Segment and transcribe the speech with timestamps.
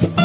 [0.00, 0.16] Good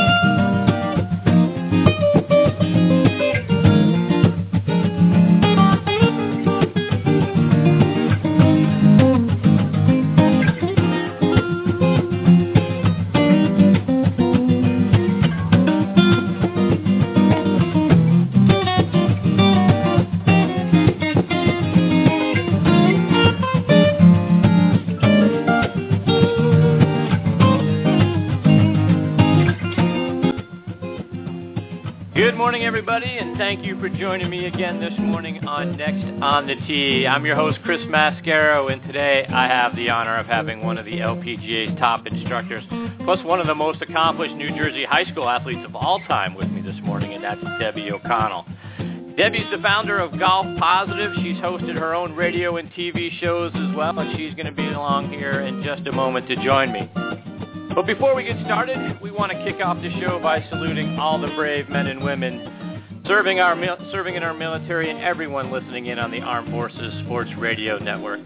[32.55, 36.55] morning, everybody, and thank you for joining me again this morning on Next on the
[36.65, 37.05] Tee.
[37.05, 40.85] I'm your host, Chris Mascaro, and today I have the honor of having one of
[40.85, 42.63] the LPGA's top instructors,
[43.03, 46.49] plus one of the most accomplished New Jersey high school athletes of all time with
[46.49, 48.45] me this morning, and that's Debbie O'Connell.
[49.17, 51.11] Debbie's the founder of Golf Positive.
[51.15, 54.67] She's hosted her own radio and TV shows as well, and she's going to be
[54.67, 56.89] along here in just a moment to join me.
[57.75, 61.19] But before we get started, we want to kick off the show by saluting all
[61.19, 63.55] the brave men and women serving our
[63.91, 68.21] serving in our military and everyone listening in on the Armed Forces Sports Radio Network.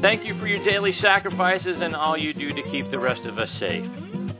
[0.00, 3.38] Thank you for your daily sacrifices and all you do to keep the rest of
[3.38, 3.84] us safe.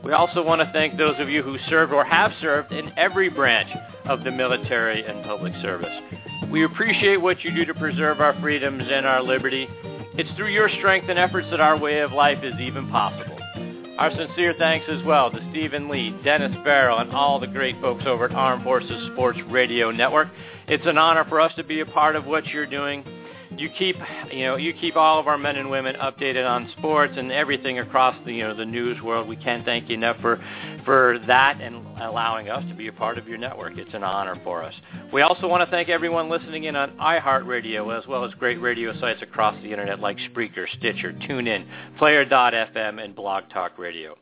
[0.03, 3.29] We also want to thank those of you who served or have served in every
[3.29, 3.69] branch
[4.05, 5.93] of the military and public service.
[6.51, 9.67] We appreciate what you do to preserve our freedoms and our liberty.
[10.17, 13.28] It's through your strength and efforts that our way of life is even possible.
[13.99, 18.05] Our sincere thanks as well to Stephen Lee, Dennis Farrell, and all the great folks
[18.07, 20.29] over at Armed Forces Sports Radio Network.
[20.69, 23.03] It's an honor for us to be a part of what you're doing.
[23.59, 23.97] You keep,
[24.31, 27.79] you know, you keep all of our men and women updated on sports and everything
[27.79, 29.27] across the, you know, the news world.
[29.27, 30.41] We can't thank you enough for,
[30.85, 33.77] for that and allowing us to be a part of your network.
[33.77, 34.73] It's an honor for us.
[35.11, 38.97] We also want to thank everyone listening in on iHeartRadio as well as great radio
[38.97, 41.67] sites across the internet like Spreaker, Stitcher, TuneIn,
[41.97, 44.15] Player.fm, and Blog Talk Radio.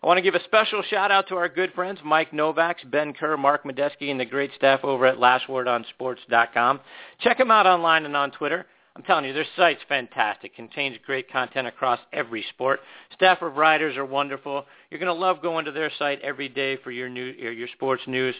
[0.00, 3.12] I want to give a special shout out to our good friends Mike Novaks, Ben
[3.12, 6.80] Kerr, Mark Medeski, and the great staff over at LastWordOnSports.com.
[7.18, 8.66] Check them out online and on Twitter.
[8.96, 10.56] I'm telling you, their site's fantastic.
[10.56, 12.80] Contains great content across every sport.
[13.14, 14.64] Staff of writers are wonderful.
[14.90, 18.00] You're going to love going to their site every day for your new your sports
[18.06, 18.34] news.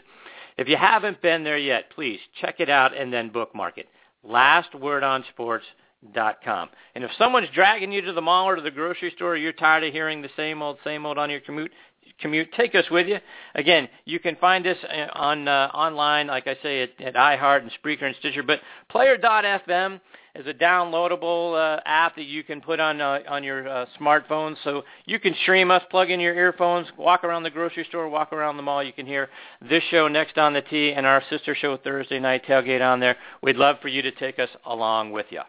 [0.57, 3.87] If you haven't been there yet, please check it out and then bookmark it.
[4.27, 6.69] LastWordOnSports.com.
[6.95, 9.85] And if someone's dragging you to the mall or to the grocery store, you're tired
[9.85, 11.71] of hearing the same old, same old on your commute,
[12.19, 13.19] commute, take us with you.
[13.55, 14.79] Again, you can find us
[15.13, 18.43] on uh, online, like I say, at, at iHeart and Spreaker and Stitcher.
[18.43, 20.01] But Player.fm
[20.39, 24.57] is a downloadable uh, app that you can put on uh, on your uh, smartphone,
[24.65, 28.33] so you can stream us, plug in your earphones, walk around the grocery store, walk
[28.33, 28.83] around the mall.
[28.83, 29.29] You can hear
[29.69, 33.17] this show next on the Tee and our sister show Thursday night tailgate on there.
[33.43, 35.41] We'd love for you to take us along with you.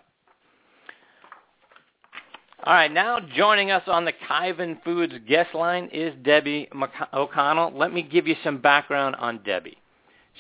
[2.64, 6.68] All right, now joining us on the Kyvan Foods guest line is Debbie
[7.14, 7.72] O'Connell.
[7.78, 9.78] Let me give you some background on Debbie.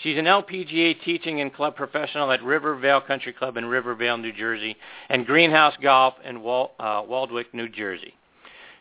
[0.04, 4.78] She's an LPGA teaching and club professional at Rivervale Country Club in Rivervale, New Jersey,
[5.10, 8.14] and Greenhouse Golf in Wal- uh, Waldwick, New Jersey.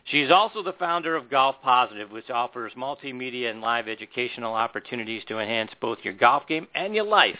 [0.05, 5.39] She's also the founder of Golf Positive, which offers multimedia and live educational opportunities to
[5.39, 7.39] enhance both your golf game and your life.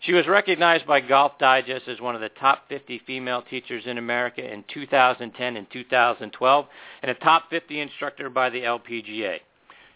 [0.00, 3.98] She was recognized by Golf Digest as one of the top 50 female teachers in
[3.98, 6.66] America in 2010 and 2012,
[7.02, 9.38] and a top 50 instructor by the LPGA.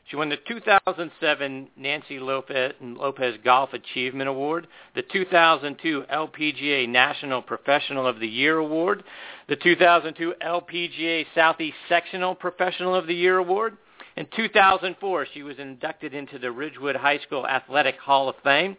[0.08, 8.06] She won the 2007 Nancy Lopez, Lopez Golf Achievement Award, the 2002 LPGA National Professional
[8.06, 9.02] of the Year Award,
[9.48, 13.76] the 2002 LPGA Southeast Sectional Professional of the Year Award.
[14.16, 18.76] In 2004, she was inducted into the Ridgewood High School Athletic Hall of Fame.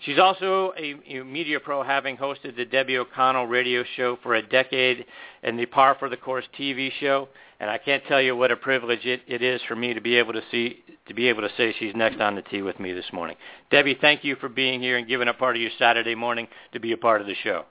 [0.00, 5.06] She's also a, media pro, having hosted the Debbie O'Connell radio show for a decade
[5.42, 7.28] and the Par for the Course TV show.
[7.60, 10.16] And I can't tell you what a privilege it, it is for me to be
[10.16, 12.92] able to see to be able to say she's next on the tee with me
[12.92, 13.36] this morning.
[13.70, 16.80] Debbie, thank you for being here and giving up part of your Saturday morning to
[16.80, 17.64] be a part of the show.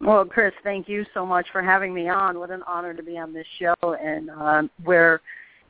[0.00, 2.38] Well, Chris, thank you so much for having me on.
[2.38, 5.20] What an honor to be on this show, and um, where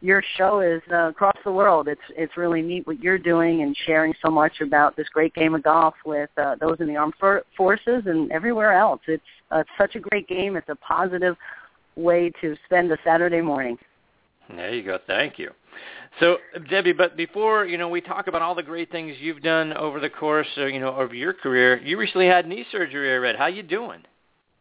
[0.07, 1.89] your show is uh, across the world.
[1.89, 5.55] It's it's really neat what you're doing and sharing so much about this great game
[5.57, 9.01] of golf with uh, those in the armed for- forces and everywhere else.
[9.09, 10.55] It's uh, such a great game.
[10.55, 11.37] It's a positive
[11.97, 13.77] way to spend a Saturday morning.
[14.49, 14.99] There you go.
[15.09, 15.51] Thank you.
[16.21, 16.37] So,
[16.71, 19.99] Debbie, but before you know, we talk about all the great things you've done over
[19.99, 21.83] the course, of, you know, of your career.
[21.83, 23.13] You recently had knee surgery.
[23.13, 23.35] I read.
[23.35, 24.03] How you doing?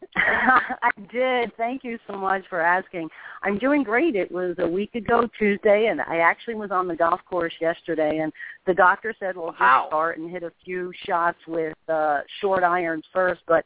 [0.15, 1.55] I did.
[1.57, 3.09] Thank you so much for asking.
[3.43, 4.15] I'm doing great.
[4.15, 8.19] It was a week ago Tuesday, and I actually was on the golf course yesterday.
[8.19, 8.31] And
[8.65, 13.05] the doctor said, "Well, just start and hit a few shots with uh, short irons
[13.13, 13.41] first.
[13.47, 13.65] But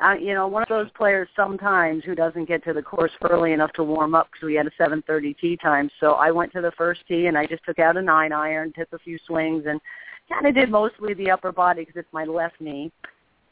[0.00, 3.52] uh, you know, one of those players sometimes who doesn't get to the course early
[3.52, 5.90] enough to warm up because we had a 7:30 tee time.
[6.00, 8.72] So I went to the first tee and I just took out a nine iron,
[8.76, 9.80] took a few swings, and
[10.28, 12.90] kind of did mostly the upper body because it's my left knee.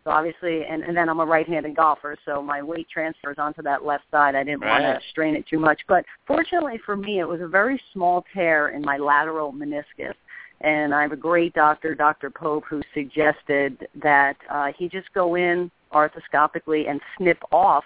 [0.05, 3.85] So obviously, and, and then I'm a right-handed golfer, so my weight transfers onto that
[3.85, 4.35] left side.
[4.35, 4.81] I didn't right.
[4.81, 8.25] want to strain it too much, but fortunately for me, it was a very small
[8.33, 10.15] tear in my lateral meniscus.
[10.63, 12.31] And I have a great doctor, Dr.
[12.31, 17.85] Pope, who suggested that uh, he just go in arthroscopically and snip off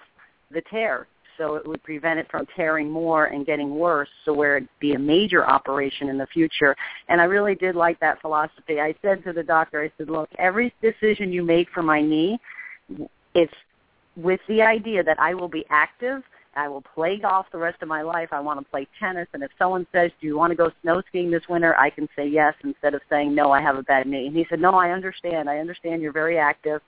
[0.51, 1.07] the tear
[1.37, 4.93] so it would prevent it from tearing more and getting worse, so where it'd be
[4.93, 6.75] a major operation in the future.
[7.09, 8.79] And I really did like that philosophy.
[8.79, 12.39] I said to the doctor, I said, look, every decision you make for my knee,
[13.33, 13.53] it's
[14.15, 16.23] with the idea that I will be active.
[16.57, 18.29] I will play golf the rest of my life.
[18.31, 19.27] I want to play tennis.
[19.33, 22.07] And if someone says, do you want to go snow skiing this winter, I can
[22.15, 24.27] say yes instead of saying, no, I have a bad knee.
[24.27, 25.49] And he said, no, I understand.
[25.49, 26.81] I understand you're very active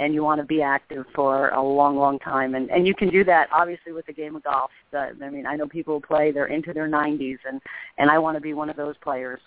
[0.00, 2.54] and you want to be active for a long, long time.
[2.54, 4.70] And and you can do that obviously with the game of golf.
[4.92, 7.60] I mean, I know people who play; they're into their 90s, and
[7.98, 9.40] and I want to be one of those players.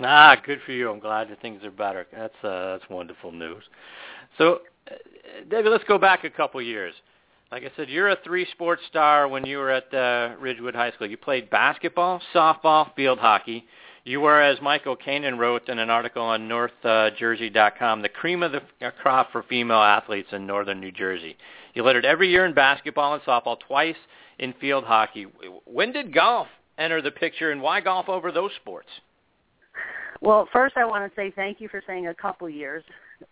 [0.00, 0.90] Ah, good for you.
[0.90, 2.06] I'm glad that things are better.
[2.12, 3.62] That's uh, that's wonderful news.
[4.38, 4.60] So,
[4.90, 4.94] uh,
[5.50, 6.94] Debbie, let's go back a couple years.
[7.50, 11.06] Like I said, you're a three-sport star when you were at uh, Ridgewood High School.
[11.06, 13.64] You played basketball, softball, field hockey.
[14.08, 18.52] You were, as Michael Kanan wrote in an article on NorthJersey.com, uh, the cream of
[18.52, 21.36] the uh, crop for female athletes in northern New Jersey.
[21.74, 23.98] You it every year in basketball and softball, twice
[24.38, 25.26] in field hockey.
[25.66, 26.46] When did golf
[26.78, 28.88] enter the picture, and why golf over those sports?
[30.22, 32.84] Well, first I want to say thank you for saying a couple years.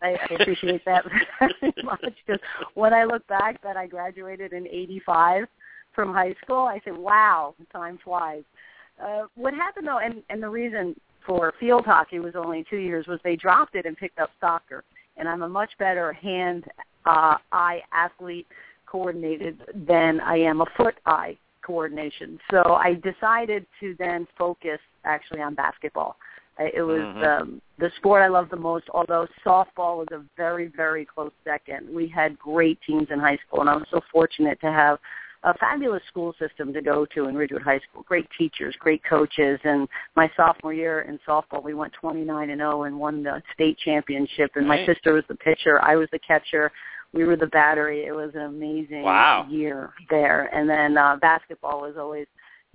[0.03, 1.07] I, I appreciate that
[1.41, 2.43] very much because
[2.75, 5.47] when I look back that I graduated in 85
[5.95, 8.45] from high school, I said, wow, time flies.
[9.03, 13.07] Uh, what happened though, and, and the reason for field hockey was only two years,
[13.07, 14.85] was they dropped it and picked up soccer.
[15.17, 16.65] And I'm a much better hand
[17.05, 18.47] uh, eye athlete
[18.87, 22.39] coordinated than I am a foot eye coordination.
[22.51, 26.17] So I decided to then focus actually on basketball.
[26.59, 27.23] It was mm-hmm.
[27.23, 31.95] um, the sport I loved the most, although softball was a very, very close second.
[31.95, 34.99] We had great teams in high school, and I was so fortunate to have
[35.47, 38.03] a fabulous school system to go to in Ridgewood High School.
[38.03, 42.83] Great teachers, great coaches, and my sophomore year in softball, we went 29 and 0
[42.83, 44.51] and won the state championship.
[44.57, 46.71] And my sister was the pitcher, I was the catcher.
[47.13, 48.05] We were the battery.
[48.05, 49.47] It was an amazing wow.
[49.49, 50.51] year there.
[50.53, 52.27] And then uh, basketball was always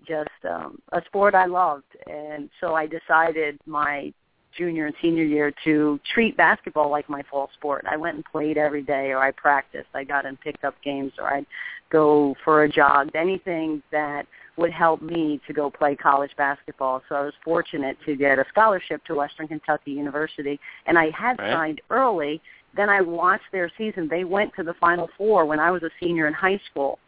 [0.07, 4.12] just um, a sport I loved, and so I decided my
[4.57, 7.85] junior and senior year to treat basketball like my fall sport.
[7.89, 9.88] I went and played every day or I practiced.
[9.94, 11.45] I got and picked up games or I'd
[11.91, 14.25] go for a jog, anything that
[14.57, 17.01] would help me to go play college basketball.
[17.09, 21.39] So I was fortunate to get a scholarship to Western Kentucky University and I had
[21.39, 21.53] right.
[21.53, 22.41] signed early.
[22.75, 24.07] Then I watched their season.
[24.09, 26.99] They went to the Final Four when I was a senior in high school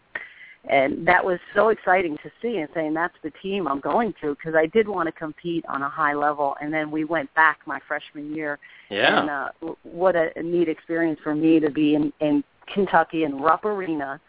[0.70, 4.36] and that was so exciting to see and saying that's the team I'm going to
[4.36, 7.60] because I did want to compete on a high level and then we went back
[7.66, 8.60] my freshman year
[8.90, 13.40] yeah and uh what a neat experience for me to be in in Kentucky in
[13.40, 14.22] Rupp Arena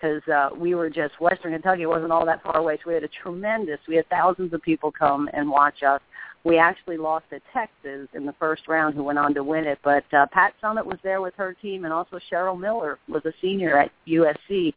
[0.00, 3.04] because uh we were just Western Kentucky wasn't all that far away so we had
[3.04, 6.00] a tremendous we had thousands of people come and watch us
[6.46, 9.80] we actually lost to Texas in the first round, who went on to win it.
[9.82, 13.32] But uh, Pat Summitt was there with her team, and also Cheryl Miller was a
[13.42, 14.72] senior at USC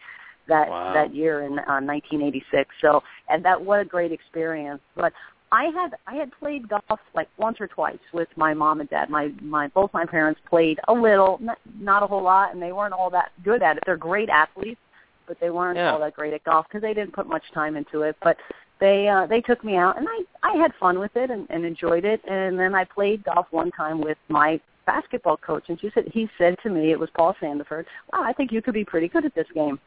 [0.48, 0.94] that wow.
[0.94, 2.70] that year in uh, 1986.
[2.82, 4.82] So, and that what a great experience.
[4.96, 5.14] But
[5.52, 9.12] I had I had played golf like once or twice with my mom and dad.
[9.12, 12.72] My my both my parents played a little, not, not a whole lot, and they
[12.72, 13.84] weren't all that good at it.
[13.86, 14.82] They're great athletes,
[15.30, 15.94] but they weren't yeah.
[15.94, 18.18] all that great at golf because they didn't put much time into it.
[18.22, 18.36] But
[18.82, 21.64] they uh, they took me out, and I I had fun with it and, and
[21.64, 22.22] enjoyed it.
[22.30, 26.28] And then I played golf one time with my basketball coach, and she said he
[26.38, 29.24] said to me, it was Paul Sandiford, "Wow, I think you could be pretty good
[29.24, 29.80] at this game."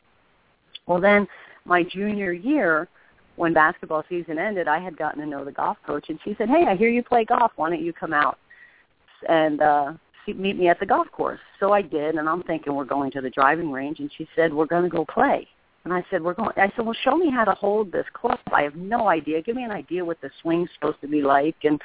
[0.86, 1.28] Well, then
[1.66, 2.88] my junior year,
[3.36, 6.48] when basketball season ended, I had gotten to know the golf coach, and she said,
[6.48, 7.52] "Hey, I hear you play golf.
[7.56, 8.38] Why don't you come out
[9.28, 9.92] and uh,
[10.26, 13.20] meet me at the golf course?" So I did, and I'm thinking we're going to
[13.20, 15.46] the driving range, and she said, "We're going to go play."
[15.84, 18.38] And I said, "We're going." I said, "Well, show me how to hold this club.
[18.52, 19.42] I have no idea.
[19.42, 21.80] Give me an idea what the swing's supposed to be like." And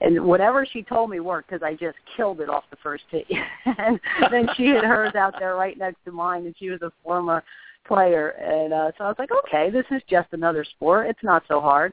[0.00, 3.24] and whatever she told me worked because I just killed it off the first tee.
[3.78, 3.98] and
[4.30, 7.42] then she had hers out there right next to mine, and she was a former
[7.86, 11.06] player, and uh, so I was like, okay, this is just another sport.
[11.06, 11.92] It's not so hard.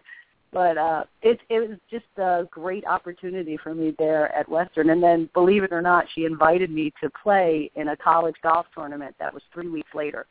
[0.54, 4.92] But uh, it it was just a great opportunity for me there at Western.
[4.92, 8.68] And then, believe it or not, she invited me to play in a college golf
[8.74, 10.28] tournament that was three weeks later.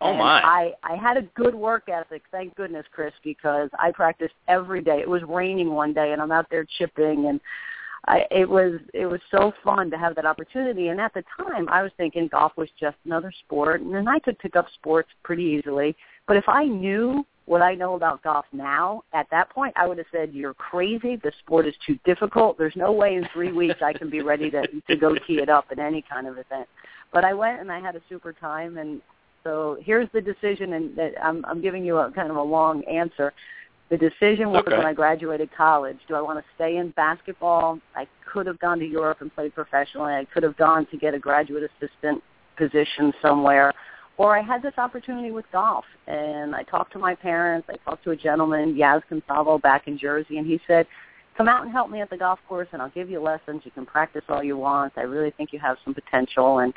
[0.00, 0.40] Oh and my!
[0.40, 5.00] I I had a good work ethic, thank goodness, Chris, because I practiced every day.
[5.00, 7.38] It was raining one day, and I'm out there chipping, and
[8.06, 10.88] I, it was it was so fun to have that opportunity.
[10.88, 14.18] And at the time, I was thinking golf was just another sport, and then I
[14.20, 15.94] could pick up sports pretty easily.
[16.26, 19.98] But if I knew what I know about golf now, at that point, I would
[19.98, 21.16] have said, "You're crazy.
[21.16, 22.56] The sport is too difficult.
[22.56, 25.48] There's no way in three weeks I can be ready to to go tee it
[25.48, 26.68] up at any kind of event."
[27.12, 29.02] But I went and I had a super time, and
[29.42, 32.84] so here's the decision, and that I'm, I'm giving you a kind of a long
[32.84, 33.32] answer.
[33.88, 34.76] The decision was Okay.
[34.76, 35.98] when I graduated college.
[36.06, 37.80] Do I want to stay in basketball?
[37.96, 40.12] I could have gone to Europe and played professionally.
[40.12, 42.22] I could have gone to get a graduate assistant
[42.56, 43.74] position somewhere.
[44.20, 47.66] Or I had this opportunity with golf, and I talked to my parents.
[47.70, 50.86] I talked to a gentleman, Yaz Consalvo, back in Jersey, and he said,
[51.38, 53.62] come out and help me at the golf course, and I'll give you lessons.
[53.64, 54.92] You can practice all you want.
[54.98, 56.58] I really think you have some potential.
[56.58, 56.74] And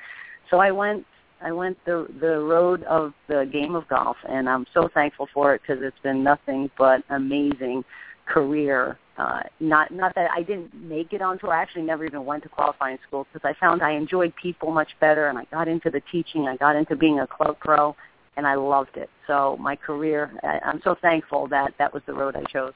[0.49, 1.05] so I went
[1.41, 5.53] I went the the road of the game of golf, and I'm so thankful for
[5.53, 7.83] it because it's been nothing but amazing
[8.25, 8.97] career.
[9.15, 11.53] Uh, not not that I didn't make it on tour.
[11.53, 14.89] I actually never even went to qualifying school because I found I enjoyed people much
[14.99, 16.47] better, and I got into the teaching.
[16.47, 17.95] I got into being a club pro,
[18.37, 19.11] and I loved it.
[19.27, 22.73] So my career, I, I'm so thankful that that was the road I chose.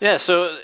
[0.00, 0.58] Yeah, so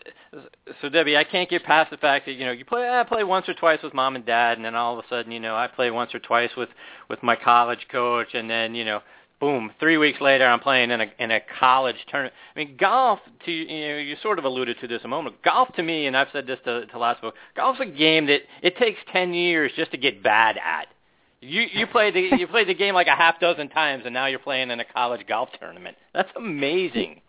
[0.82, 3.22] so Debbie, I can't get past the fact that you know you play I play
[3.22, 5.54] once or twice with mom and dad, and then all of a sudden you know
[5.54, 6.70] I play once or twice with
[7.08, 9.00] with my college coach, and then you know
[9.40, 12.34] boom, three weeks later I'm playing in a in a college tournament.
[12.54, 15.42] I mean, golf to you know you sort of alluded to this a moment.
[15.42, 18.40] Golf to me, and I've said this to to lots of golf's a game that
[18.62, 20.88] it takes ten years just to get bad at.
[21.40, 24.26] You you played the you played the game like a half dozen times, and now
[24.26, 25.96] you're playing in a college golf tournament.
[26.12, 27.20] That's amazing.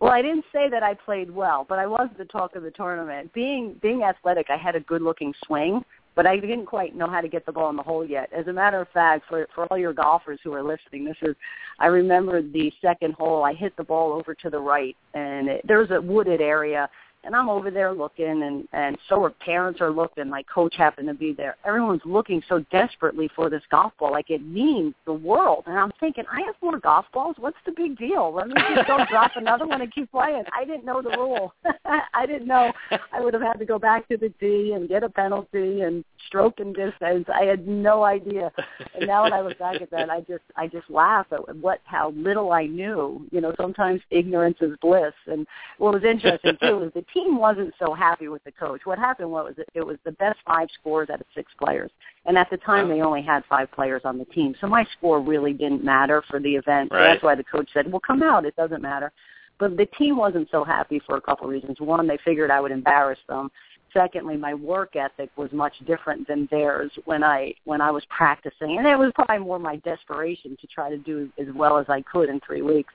[0.00, 2.70] Well, I didn't say that I played well, but I was the talk of the
[2.70, 3.32] tournament.
[3.32, 5.84] Being being athletic, I had a good-looking swing,
[6.18, 8.28] but I didn't quite know how to get the ball in the hole yet.
[8.36, 11.36] As a matter of fact, for for all your golfers who are listening, this is
[11.78, 13.44] I remember the second hole.
[13.44, 16.90] I hit the ball over to the right, and it, there's a wooded area,
[17.24, 20.28] and I'm over there looking, and and so are parents are looking.
[20.28, 21.56] My coach happened to be there.
[21.64, 25.64] Everyone's looking so desperately for this golf ball, like it means the world.
[25.66, 27.36] And I'm thinking, I have more golf balls.
[27.38, 28.32] What's the big deal?
[28.34, 30.44] Let me just go drop another one and keep playing.
[30.56, 31.54] I didn't know the rule.
[32.14, 32.72] I didn't know
[33.12, 36.04] I would have had to go back to the tee and get a penalty and
[36.26, 37.26] stroke and distance.
[37.32, 38.52] I had no idea.
[38.94, 41.80] And now when I look back at that, I just I just laugh at what
[41.84, 43.26] how little I knew.
[43.30, 45.14] You know, sometimes ignorance is bliss.
[45.26, 45.46] And
[45.78, 48.82] what was interesting too is the team wasn't so happy with the coach.
[48.84, 51.90] What happened was it, it was the best five scores out of six players,
[52.26, 55.20] and at the time they only had five players on the team, so my score
[55.20, 56.90] really didn't matter for the event.
[56.90, 58.44] So that's why the coach said, "Well, come out.
[58.44, 59.12] It doesn't matter."
[59.58, 61.80] But the team wasn't so happy for a couple of reasons.
[61.80, 63.50] One, they figured I would embarrass them.
[63.92, 68.78] Secondly, my work ethic was much different than theirs when I when I was practicing,
[68.78, 72.02] and it was probably more my desperation to try to do as well as I
[72.02, 72.92] could in three weeks.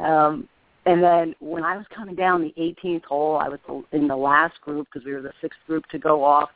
[0.00, 0.48] Um,
[0.84, 3.60] and then when I was coming down the 18th hole, I was
[3.92, 6.50] in the last group because we were the sixth group to go off.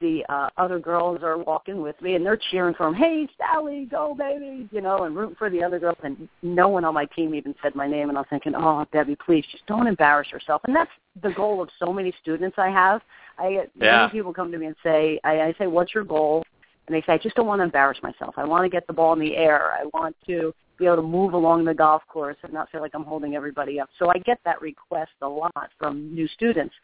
[0.00, 2.94] The uh, other girls are walking with me, and they're cheering for them.
[2.94, 4.68] Hey, Sally, go baby!
[4.72, 5.98] You know, and rooting for the other girls.
[6.02, 8.08] And no one on my team even said my name.
[8.08, 10.62] And I was thinking, oh, Debbie, please, just don't embarrass yourself.
[10.66, 10.90] And that's
[11.22, 13.00] the goal of so many students I have.
[13.38, 13.98] I get Yeah.
[13.98, 16.44] many people come to me and say, I, I say, what's your goal?
[16.88, 18.34] And they say, I just don't want to embarrass myself.
[18.36, 19.72] I want to get the ball in the air.
[19.72, 22.92] I want to be able to move along the golf course and not feel like
[22.94, 23.88] I'm holding everybody up.
[23.98, 26.74] So I get that request a lot from new students.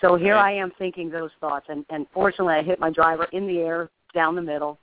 [0.00, 0.36] So here.
[0.36, 3.90] I am thinking those thoughts, and, and fortunately I hit my driver in the air
[4.14, 4.78] down the middle,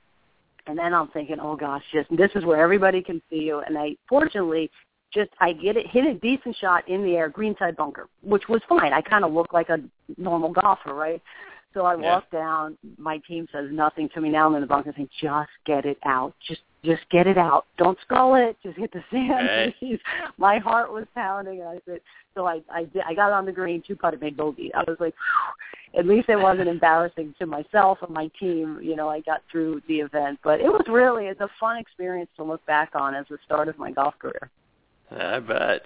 [0.68, 3.60] and then I'm thinking, oh gosh, just this is where everybody can see you.
[3.60, 4.70] And I fortunately
[5.14, 8.62] just I get it hit a decent shot in the air, greenside bunker, which was
[8.68, 8.92] fine.
[8.94, 9.78] I kind of look like a
[10.18, 11.22] normal golfer, right?
[11.74, 12.02] So I Yeah.
[12.02, 12.78] walk down.
[12.98, 14.30] My team says nothing to me.
[14.30, 16.34] Now I'm in the bunker saying, just get it out.
[16.48, 17.66] Just just get it out.
[17.78, 18.56] Don't skull it.
[18.64, 20.00] Just hit the sand, please.
[20.38, 22.00] My heart was pounding, and I said,
[22.34, 24.72] so I I did, I got on the green, two putted, made bogey.
[24.74, 25.16] I was like,
[25.98, 28.80] at least it wasn't embarrassing to myself and my team.
[28.82, 32.30] You know, I got through the event, but it was really it's a fun experience
[32.38, 34.50] to look back on as the start of my golf career.
[35.12, 35.82] I bet.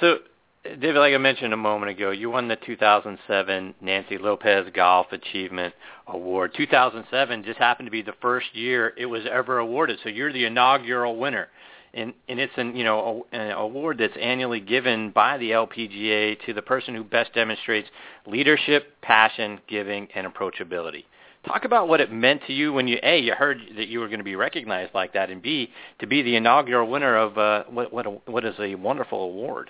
[0.00, 0.18] So,
[0.64, 5.74] David, like I mentioned a moment ago, you won the 2007 Nancy Lopez Golf Achievement
[6.06, 6.54] Award.
[6.56, 10.44] 2007 just happened to be the first year it was ever awarded, so you're the
[10.44, 11.48] inaugural winner.
[11.94, 16.38] And, and it's an you know a, an award that's annually given by the LPGA
[16.46, 17.88] to the person who best demonstrates
[18.24, 21.04] leadership, passion, giving, and approachability.
[21.44, 24.06] Talk about what it meant to you when you a you heard that you were
[24.06, 27.64] going to be recognized like that, and b to be the inaugural winner of uh,
[27.64, 29.68] what what a, what is a wonderful award.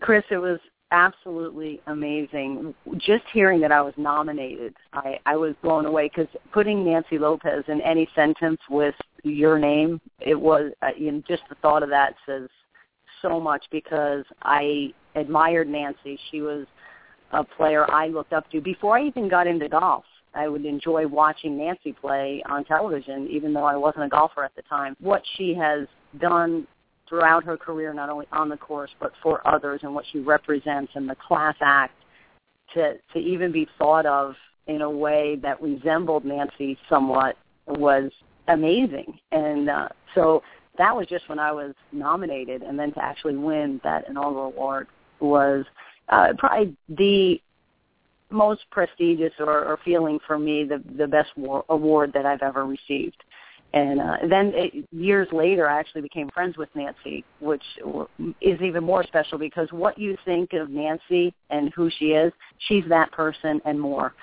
[0.00, 0.58] Chris, it was
[0.90, 2.74] absolutely amazing.
[2.98, 7.64] Just hearing that I was nominated, I, I was blown away because putting Nancy Lopez
[7.68, 11.88] in any sentence with your name, it was uh, you know, just the thought of
[11.90, 12.48] that says
[13.22, 16.18] so much because I admired Nancy.
[16.30, 16.66] She was
[17.32, 20.04] a player I looked up to before I even got into golf.
[20.34, 24.54] I would enjoy watching Nancy play on television, even though I wasn't a golfer at
[24.56, 24.96] the time.
[25.00, 25.86] What she has
[26.20, 26.66] done
[27.14, 30.92] throughout her career, not only on the course but for others, and what she represents,
[30.94, 31.94] and the class act,
[32.74, 34.34] to to even be thought of
[34.66, 38.10] in a way that resembled Nancy somewhat was
[38.48, 39.18] amazing.
[39.30, 40.42] And uh, so
[40.78, 44.88] that was just when I was nominated, and then to actually win that inaugural award
[45.20, 45.64] was
[46.08, 47.40] uh, probably the
[48.30, 52.66] most prestigious or, or feeling for me, the the best war, award that I've ever
[52.66, 53.22] received.
[53.74, 57.64] And uh, then it, years later, I actually became friends with Nancy, which
[58.40, 62.32] is even more special because what you think of Nancy and who she is,
[62.68, 64.14] she's that person and more.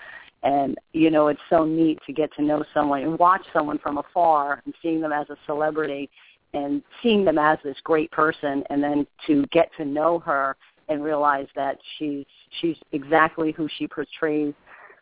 [0.43, 3.97] And you know, it's so neat to get to know someone and watch someone from
[3.97, 6.09] afar and seeing them as a celebrity
[6.53, 10.55] and seeing them as this great person, and then to get to know her
[10.87, 12.25] and realize that she's
[12.61, 14.53] she's exactly who she portrays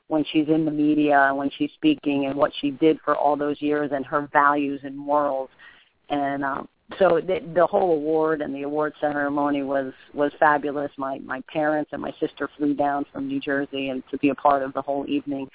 [0.09, 3.37] when she's in the media and when she's speaking and what she did for all
[3.37, 5.49] those years and her values and morals
[6.09, 11.19] and um so the, the whole award and the award ceremony was was fabulous my
[11.19, 14.63] my parents and my sister flew down from New Jersey and to be a part
[14.63, 15.47] of the whole evening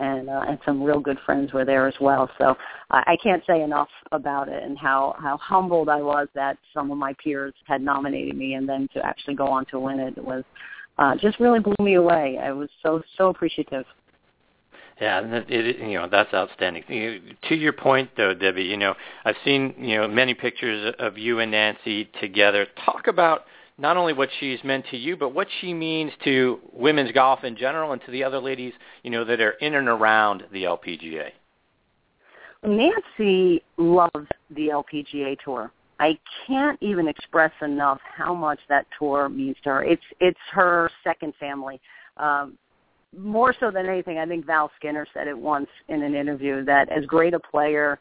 [0.00, 2.56] and uh, and some real good friends were there as well so
[2.90, 6.90] I, I can't say enough about it and how how humbled I was that some
[6.90, 10.18] of my peers had nominated me and then to actually go on to win it
[10.18, 10.42] was
[11.00, 12.38] uh, just really blew me away.
[12.40, 13.86] I was so so appreciative.
[15.00, 16.84] Yeah, it, it, you know that's outstanding.
[16.88, 21.16] You, to your point, though, Debbie, you know I've seen you know many pictures of
[21.16, 22.66] you and Nancy together.
[22.84, 23.44] Talk about
[23.78, 27.56] not only what she's meant to you, but what she means to women's golf in
[27.56, 31.30] general, and to the other ladies you know that are in and around the LPGA.
[32.62, 35.72] Nancy loves the LPGA tour.
[35.98, 39.84] I can't even express enough how much that tour means to her.
[39.84, 41.80] It's it's her second family.
[42.18, 42.58] Um,
[43.16, 46.88] more so than anything, I think Val Skinner said it once in an interview that
[46.90, 48.00] as great a player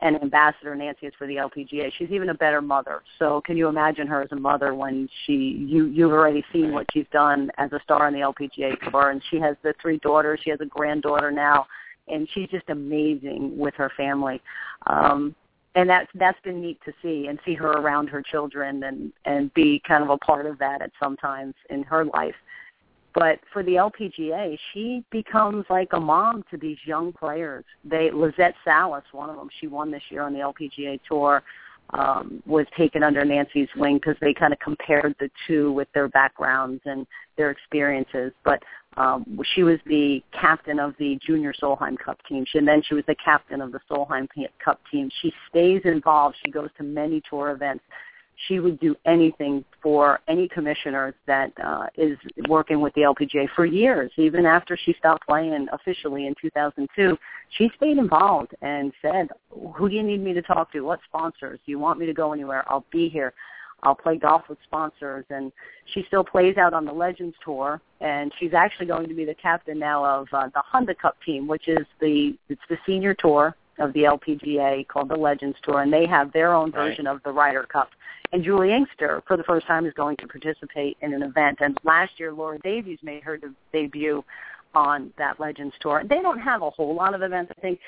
[0.00, 3.02] and ambassador Nancy is for the LPGA, she's even a better mother.
[3.18, 6.86] So can you imagine her as a mother when she you you've already seen what
[6.92, 10.40] she's done as a star on the LPGA tour, and she has the three daughters,
[10.44, 11.66] she has a granddaughter now,
[12.08, 14.40] and she's just amazing with her family.
[14.86, 15.34] Um,
[15.76, 19.52] and that's that's been neat to see and see her around her children and and
[19.54, 22.34] be kind of a part of that at some times in her life
[23.16, 27.64] but for the LPGA, she becomes like a mom to these young players.
[27.82, 31.42] They Lizette Salas, one of them, she won this year on the LPGA tour,
[31.90, 36.08] um, was taken under Nancy's wing because they kind of compared the two with their
[36.08, 37.06] backgrounds and
[37.38, 38.32] their experiences.
[38.44, 38.62] But
[38.98, 42.44] um, she was the captain of the Junior Solheim Cup team.
[42.50, 44.28] She, and then she was the captain of the Solheim
[44.62, 45.08] Cup team.
[45.22, 46.36] She stays involved.
[46.44, 47.84] She goes to many tour events
[48.48, 52.18] she would do anything for any commissioner that uh, is
[52.48, 54.10] working with the LPGA for years.
[54.16, 57.16] Even after she stopped playing officially in 2002,
[57.56, 59.28] she stayed involved and said,
[59.74, 60.80] "Who do you need me to talk to?
[60.82, 61.58] What sponsors?
[61.64, 62.64] Do you want me to go anywhere?
[62.68, 63.32] I'll be here."
[63.82, 65.52] I'll play golf with sponsors, and
[65.92, 69.34] she still plays out on the Legends Tour, and she's actually going to be the
[69.34, 73.54] captain now of uh, the Handa Cup team, which is the it's the senior tour
[73.78, 77.16] of the LPGA called the Legends Tour, and they have their own version right.
[77.16, 77.90] of the Ryder Cup.
[78.32, 81.58] And Juli Inkster, for the first time, is going to participate in an event.
[81.60, 84.24] And last year, Laura Davies made her de- debut
[84.74, 86.02] on that Legends Tour.
[86.08, 87.52] They don't have a whole lot of events.
[87.56, 87.80] I think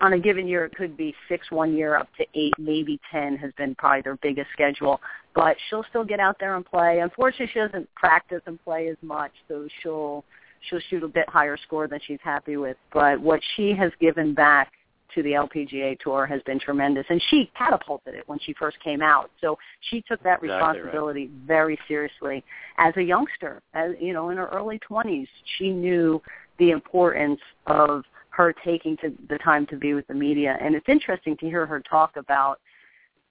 [0.00, 3.36] on a given year, it could be six one year, up to eight, maybe ten
[3.36, 5.00] has been probably their biggest schedule.
[5.34, 7.00] But she'll still get out there and play.
[7.00, 10.24] Unfortunately, she doesn't practice and play as much, so she'll
[10.68, 12.76] she'll shoot a bit higher score than she's happy with.
[12.92, 14.72] But what she has given back
[15.14, 19.02] to the LPGA Tour has been tremendous, and she catapulted it when she first came
[19.02, 19.30] out.
[19.40, 19.58] So
[19.90, 21.46] she took that responsibility right.
[21.46, 22.44] very seriously
[22.78, 23.62] as a youngster.
[23.74, 26.20] As you know, in her early 20s, she knew
[26.58, 30.88] the importance of her taking to the time to be with the media, and it's
[30.88, 32.60] interesting to hear her talk about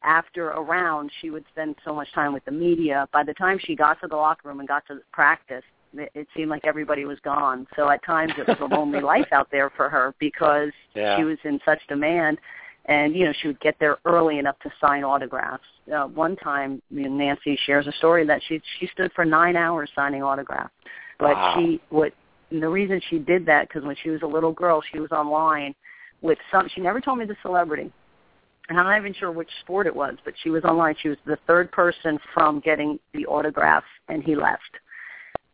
[0.03, 3.07] after a round, she would spend so much time with the media.
[3.13, 6.49] By the time she got to the locker room and got to practice, it seemed
[6.49, 7.67] like everybody was gone.
[7.75, 11.17] So at times it was a lonely life out there for her because yeah.
[11.17, 12.39] she was in such demand.
[12.85, 15.63] And you know she would get there early enough to sign autographs.
[15.93, 19.55] Uh, one time, you know, Nancy shares a story that she she stood for nine
[19.55, 20.73] hours signing autographs,
[21.17, 21.55] but wow.
[21.57, 22.11] she would
[22.51, 25.11] And the reason she did that because when she was a little girl, she was
[25.11, 25.73] online
[26.21, 26.67] with some.
[26.75, 27.89] She never told me the celebrity,
[28.67, 30.95] and I'm not even sure which sport it was, but she was online.
[31.01, 34.61] She was the third person from getting the autograph, and he left.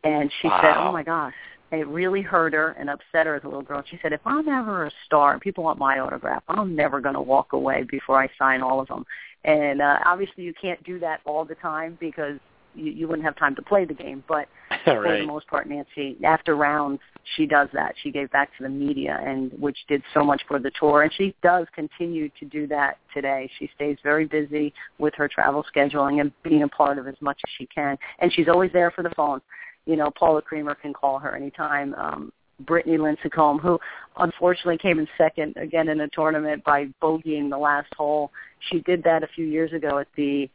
[0.04, 0.60] And she wow.
[0.62, 1.34] said, "Oh my gosh."
[1.72, 3.84] It really hurt her and upset her as a little girl.
[3.88, 7.14] She said, if I'm ever a star and people want my autograph, I'm never going
[7.14, 9.06] to walk away before I sign all of them.
[9.44, 12.40] And uh, obviously you can't do that all the time because
[12.74, 14.24] you, you wouldn't have time to play the game.
[14.28, 14.80] But right.
[14.84, 17.00] for the most part, Nancy, after rounds,
[17.36, 17.94] she does that.
[18.02, 21.02] She gave back to the media, and which did so much for the tour.
[21.02, 23.50] And she does continue to do that today.
[23.58, 27.38] She stays very busy with her travel scheduling and being a part of as much
[27.44, 27.96] as she can.
[28.18, 29.40] And she's always there for the phone.
[29.86, 31.94] You know, Paula Creamer can call her anytime.
[31.94, 32.32] Um,
[32.66, 33.78] Brittany Lincicome, who
[34.18, 38.30] unfortunately came in second again in a tournament by bogeying the last hole.
[38.70, 40.48] She did that a few years ago at the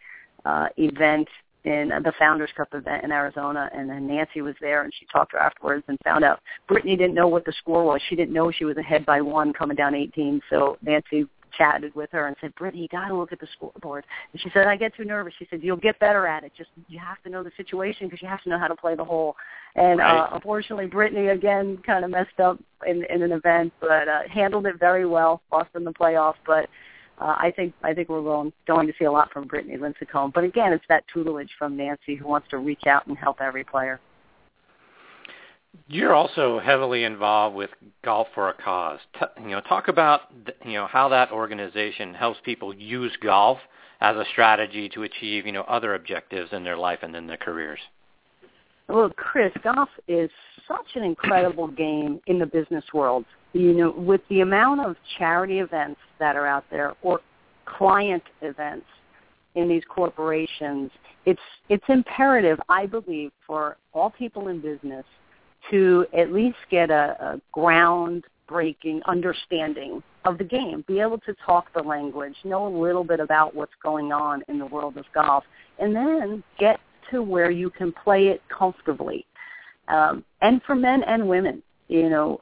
[0.46, 1.28] uh, event
[1.64, 5.32] in the Founders Cup event in Arizona, and then Nancy was there, and she talked
[5.32, 8.02] to her afterwards and found out Brittany didn't know what the score was.
[8.08, 10.42] She didn't know she was ahead by one coming down 18.
[10.50, 11.26] So Nancy
[11.58, 14.06] chatted with her and said, Brittany, you got to look at the scoreboard.
[14.32, 15.34] And she said, I get too nervous.
[15.40, 16.52] She said, you'll get better at it.
[16.58, 18.96] Just you have to know the situation because you have to know how to play
[18.96, 19.36] the hole.
[19.76, 20.20] And right.
[20.20, 24.66] uh, unfortunately, Brittany again kind of messed up in in an event, but uh, handled
[24.66, 26.70] it very well, lost in the playoff, but
[27.20, 30.34] uh, I think I think we're going going to see a lot from Brittany Lincicome.
[30.34, 33.64] But again, it's that tutelage from Nancy who wants to reach out and help every
[33.64, 34.00] player.
[35.88, 37.70] You're also heavily involved with
[38.04, 39.00] Golf for a Cause.
[39.20, 40.22] T- you know, talk about
[40.64, 43.58] you know how that organization helps people use golf
[44.02, 47.38] as a strategy to achieve you know other objectives in their life and in their
[47.38, 47.80] careers.
[48.88, 50.30] Well, Chris, golf is
[50.68, 53.26] such an incredible game in the business world.
[53.54, 57.22] You know, with the amount of charity events that are out there or
[57.66, 58.86] client events
[59.56, 60.92] in these corporations,
[61.26, 65.06] it's it's imperative, I believe, for all people in business
[65.72, 71.72] to at least get a, a groundbreaking understanding of the game, be able to talk
[71.74, 75.44] the language, know a little bit about what's going on in the world of golf,
[75.80, 76.80] and then get
[77.12, 79.26] to where you can play it comfortably.
[79.88, 82.42] Um, and for men and women, you know,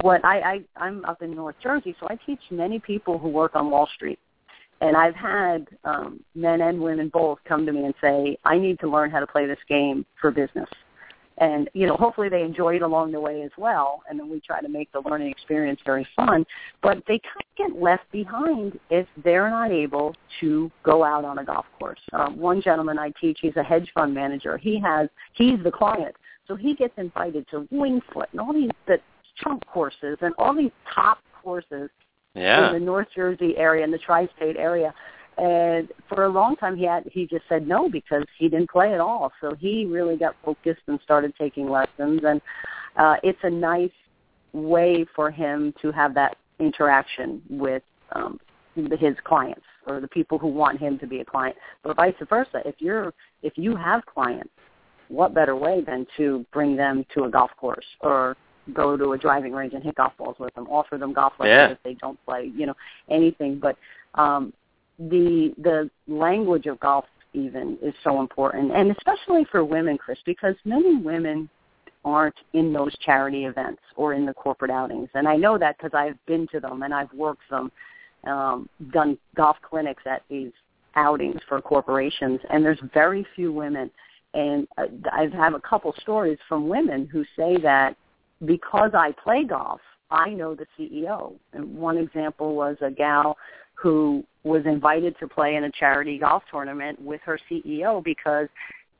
[0.00, 3.56] what I, I I'm up in North Jersey, so I teach many people who work
[3.56, 4.20] on Wall Street.
[4.80, 8.78] And I've had um, men and women both come to me and say, I need
[8.80, 10.68] to learn how to play this game for business
[11.38, 14.40] and you know hopefully they enjoy it along the way as well and then we
[14.40, 16.44] try to make the learning experience very fun.
[16.82, 21.38] But they kind of get left behind if they're not able to go out on
[21.38, 22.00] a golf course.
[22.12, 24.56] Um, one gentleman i teach he's a hedge fund manager.
[24.56, 26.14] He has he's the client.
[26.48, 28.98] So he gets invited to Winged Foot and all these the
[29.42, 31.90] chunk courses and all these top courses
[32.34, 32.68] yeah.
[32.68, 34.94] in the north jersey area and the tri-state area
[35.38, 38.94] and for a long time he had he just said no because he didn't play
[38.94, 39.32] at all.
[39.40, 42.22] So he really got focused and started taking lessons.
[42.24, 42.40] And
[42.96, 43.90] uh it's a nice
[44.52, 48.40] way for him to have that interaction with um
[48.74, 51.56] his clients or the people who want him to be a client.
[51.82, 54.50] But vice versa if you're if you have clients
[55.08, 58.36] what better way than to bring them to a golf course or
[58.74, 61.50] go to a driving range and hit golf balls with them offer them golf lessons
[61.54, 61.68] yeah.
[61.68, 62.74] if they don't play you know
[63.10, 63.60] anything.
[63.60, 63.76] But
[64.14, 64.54] um
[64.98, 70.54] the the language of golf even is so important, and especially for women, Chris, because
[70.64, 71.48] many women
[72.04, 75.92] aren't in those charity events or in the corporate outings, and I know that because
[75.94, 77.70] I've been to them and I've worked them,
[78.24, 80.52] um, done golf clinics at these
[80.94, 83.90] outings for corporations, and there's very few women.
[84.34, 84.68] And
[85.12, 87.96] I've had a couple stories from women who say that
[88.44, 89.80] because I play golf,
[90.10, 91.34] I know the CEO.
[91.52, 93.36] And one example was a gal
[93.76, 98.48] who was invited to play in a charity golf tournament with her CEO because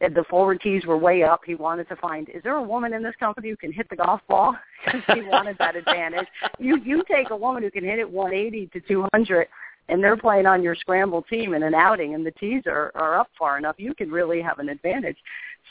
[0.01, 1.41] the forward tees were way up.
[1.47, 3.97] He wanted to find is there a woman in this company who can hit the
[3.97, 4.55] golf ball?
[4.85, 6.29] Because he wanted that advantage.
[6.61, 9.49] You you take a woman who can hit it 180 to 200,
[9.89, 13.19] and they're playing on your scramble team in an outing, and the tees are are
[13.19, 13.77] up far enough.
[13.79, 15.17] You could really have an advantage.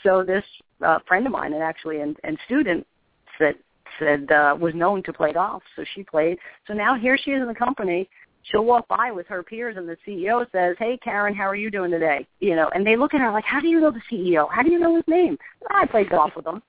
[0.02, 0.44] So this
[0.84, 2.86] uh, friend of mine, and actually and, and student,
[3.38, 3.54] said
[3.98, 6.36] said uh, was known to play golf, so she played.
[6.66, 8.08] So now here she is in the company
[8.50, 11.70] she'll walk by with her peers and the CEO says, "Hey, Karen, how are you
[11.70, 14.02] doing today?" You know, and they look at her like, "How do you know the
[14.10, 14.48] CEO?
[14.50, 15.38] How do you know his name?"
[15.70, 16.62] I played golf with him.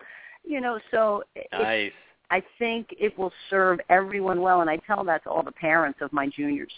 [0.44, 1.92] You know, so nice.
[2.30, 6.00] I think it will serve everyone well, and I tell that to all the parents
[6.02, 6.72] of my juniors.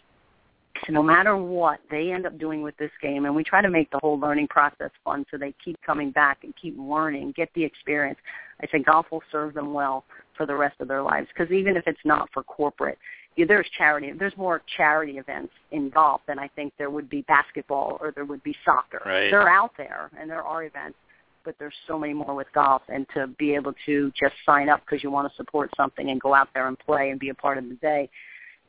[0.85, 3.69] So no matter what they end up doing with this game, and we try to
[3.69, 7.49] make the whole learning process fun so they keep coming back and keep learning, get
[7.53, 8.19] the experience.
[8.61, 10.05] I think golf will serve them well
[10.37, 12.97] for the rest of their lives because even if it's not for corporate,
[13.45, 14.11] there's charity.
[14.17, 18.25] There's more charity events in golf than I think there would be basketball or there
[18.25, 19.01] would be soccer.
[19.05, 19.29] Right.
[19.29, 20.97] They're out there and there are events,
[21.43, 24.81] but there's so many more with golf, and to be able to just sign up
[24.85, 27.33] because you want to support something and go out there and play and be a
[27.33, 28.09] part of the day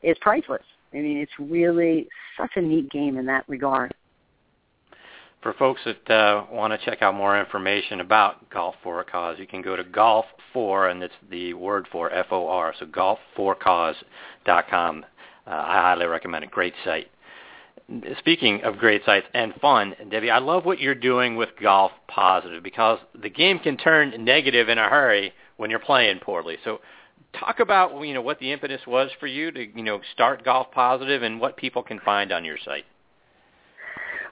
[0.03, 0.63] is priceless.
[0.93, 2.07] I mean, it's really
[2.37, 3.93] such a neat game in that regard.
[5.41, 9.37] For folks that uh, want to check out more information about Golf for a Cause,
[9.39, 15.05] you can go to Golf for, and it's the word for F-O-R, so golfforcause.com.
[15.47, 16.51] Uh, I highly recommend it.
[16.51, 17.09] Great site.
[18.19, 22.61] Speaking of great sites and fun, Debbie, I love what you're doing with Golf Positive
[22.61, 26.57] because the game can turn negative in a hurry when you're playing poorly.
[26.63, 26.81] So
[27.33, 30.71] talk about you know what the impetus was for you to you know start Golf
[30.71, 32.85] Positive and what people can find on your site.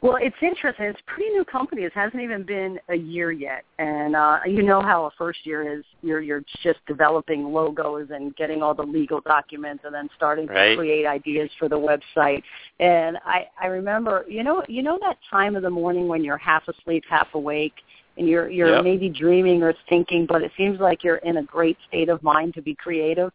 [0.02, 0.86] Well, it's interesting.
[0.86, 1.82] It's a pretty new company.
[1.84, 5.78] It hasn't even been a year yet, and uh, you know how a first year
[5.78, 5.84] is.
[6.02, 10.70] You're you're just developing logos and getting all the legal documents, and then starting right.
[10.70, 12.44] to create ideas for the website.
[12.80, 16.38] And I I remember, you know, you know that time of the morning when you're
[16.38, 17.74] half asleep, half awake,
[18.18, 18.86] and you're you're yep.
[18.86, 22.54] maybe dreaming or thinking, but it seems like you're in a great state of mind
[22.54, 23.34] to be creative.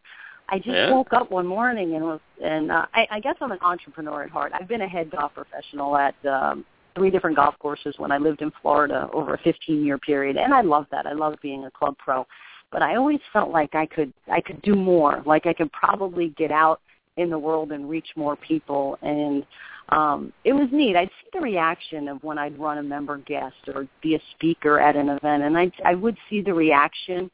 [0.48, 0.90] I just yeah.
[0.90, 4.30] woke up one morning and was, and uh, I, I guess I'm an entrepreneur at
[4.30, 4.52] heart.
[4.54, 8.42] I've been a head golf professional at um, three different golf courses when I lived
[8.42, 11.06] in Florida over a 15 year period, and I love that.
[11.06, 12.26] I love being a club pro,
[12.70, 15.22] but I always felt like I could I could do more.
[15.24, 16.80] Like I could probably get out
[17.16, 19.46] in the world and reach more people and
[19.90, 23.54] um it was neat i'd see the reaction of when i'd run a member guest
[23.72, 27.30] or be a speaker at an event and i i would see the reaction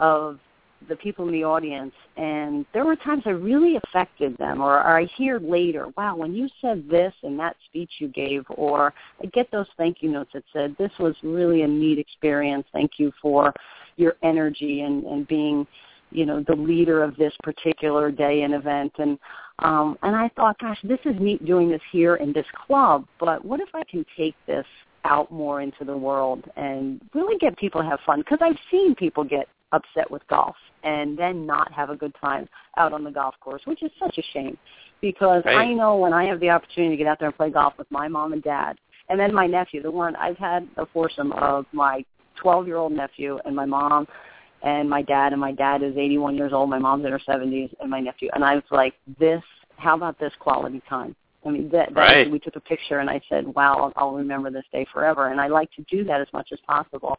[0.00, 0.38] of
[0.88, 4.98] the people in the audience and there were times I really affected them or, or
[4.98, 8.92] I hear later, wow, when you said this in that speech you gave or
[9.22, 12.66] I get those thank you notes that said this was really a neat experience.
[12.72, 13.52] Thank you for
[13.96, 15.66] your energy and, and being,
[16.10, 19.18] you know, the leader of this particular day and event and
[19.60, 23.44] um and I thought, gosh, this is neat doing this here in this club, but
[23.44, 24.66] what if I can take this
[25.04, 28.94] out more into the world and really get people to have fun because I've seen
[28.94, 33.10] people get upset with golf and then not have a good time out on the
[33.10, 34.56] golf course, which is such a shame
[35.00, 35.56] because right.
[35.56, 37.90] I know when I have the opportunity to get out there and play golf with
[37.90, 41.66] my mom and dad and then my nephew, the one I've had a foursome of
[41.72, 42.04] my
[42.42, 44.06] 12-year-old nephew and my mom
[44.62, 47.72] and my dad and my dad is 81 years old, my mom's in her 70s
[47.80, 49.42] and my nephew and I was like this
[49.76, 51.16] how about this quality time?
[51.44, 52.30] I mean, that, that right.
[52.30, 55.28] we took a picture and I said, wow, I'll, I'll remember this day forever.
[55.28, 57.18] And I like to do that as much as possible.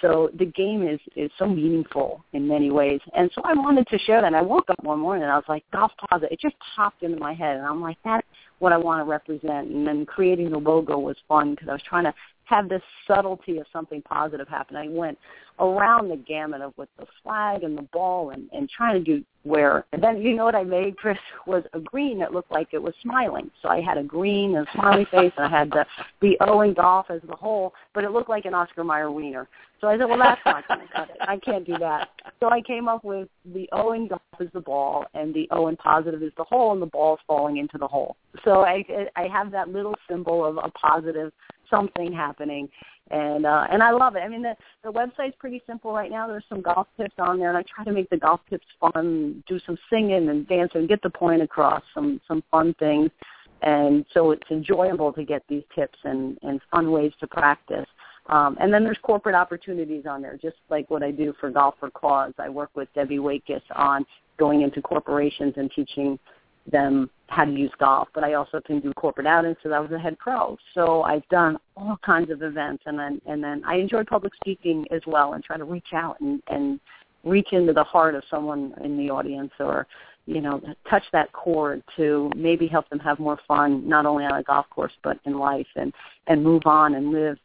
[0.00, 3.98] So the game is is so meaningful in many ways, and so I wanted to
[3.98, 4.26] share that.
[4.26, 6.32] And I woke up one morning and I was like, Golf Positive.
[6.32, 8.26] It just popped into my head, and I'm like, that's
[8.60, 9.68] what I want to represent.
[9.68, 12.14] And then creating the logo was fun because I was trying to
[12.50, 14.76] have this subtlety of something positive happen.
[14.76, 15.16] I went
[15.60, 19.24] around the gamut of with the flag and the ball and, and trying to do
[19.44, 22.68] where and then you know what I made, Chris, was a green that looked like
[22.72, 23.50] it was smiling.
[23.62, 25.86] So I had a green and a smiley face and I had the
[26.20, 29.48] the O in golf as the whole, but it looked like an Oscar Mayer wiener.
[29.80, 31.16] So I said, Well that's not gonna cut it.
[31.20, 32.08] I can't do that.
[32.40, 35.68] So I came up with the O in golf is the ball and the O
[35.68, 38.16] in positive is the hole and the ball's falling into the hole.
[38.46, 38.82] So I
[39.14, 41.34] I have that little symbol of a positive
[41.68, 42.66] something happening
[43.10, 44.20] and uh and I love it.
[44.20, 46.26] I mean the the website's pretty simple right now.
[46.26, 49.44] There's some golf tips on there and I try to make the golf tips fun,
[49.46, 53.10] do some singing and dancing, get the point across, some some fun things.
[53.62, 57.86] And so it's enjoyable to get these tips and, and fun ways to practice.
[58.30, 61.74] Um, and then there's corporate opportunities on there, just like what I do for Golf
[61.80, 62.32] for Cause.
[62.38, 64.06] I work with Debbie Waitkus on
[64.38, 66.18] going into corporations and teaching
[66.70, 69.90] them how to use golf, but I also can do corporate outings because I was
[69.92, 70.56] a head pro.
[70.74, 74.86] So I've done all kinds of events, and then and then I enjoy public speaking
[74.90, 76.80] as well, and try to reach out and and
[77.24, 79.86] reach into the heart of someone in the audience, or
[80.26, 84.34] you know, touch that chord to maybe help them have more fun, not only on
[84.34, 85.92] a golf course but in life, and
[86.26, 87.38] and move on and live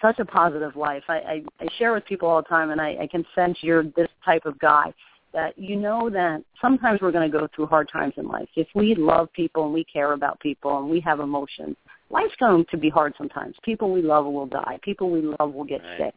[0.00, 1.02] such a positive life.
[1.08, 3.82] I, I, I share with people all the time, and I, I can sense you're
[3.82, 4.92] this type of guy
[5.32, 8.48] that you know that sometimes we're going to go through hard times in life.
[8.56, 11.76] If we love people and we care about people and we have emotions,
[12.10, 13.54] life's going to be hard sometimes.
[13.62, 14.78] People we love will die.
[14.82, 15.98] People we love will get right.
[15.98, 16.14] sick.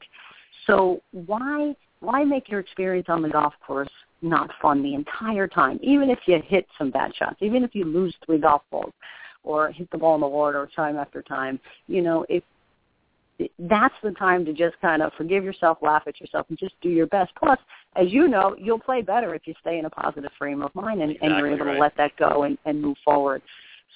[0.67, 3.89] So why why make your experience on the golf course
[4.21, 5.79] not fun the entire time?
[5.83, 8.93] Even if you hit some bad shots, even if you lose three golf balls
[9.43, 12.43] or hit the ball in the water time after time, you know, if
[13.58, 16.89] that's the time to just kind of forgive yourself, laugh at yourself, and just do
[16.89, 17.32] your best.
[17.36, 17.60] Plus,
[17.95, 21.02] as you know, you'll play better if you stay in a positive frame of mind
[21.02, 21.73] and, exactly and you're able right.
[21.75, 23.41] to let that go and, and move forward.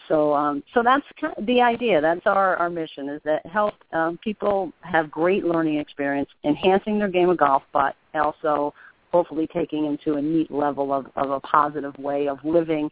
[0.08, 2.02] So, um, so that's kind of the idea.
[2.02, 7.08] That's our our mission is that help um, people have great learning experience, enhancing their
[7.08, 8.74] game of golf, but also
[9.12, 12.90] hopefully taking into a neat level of, of a positive way of living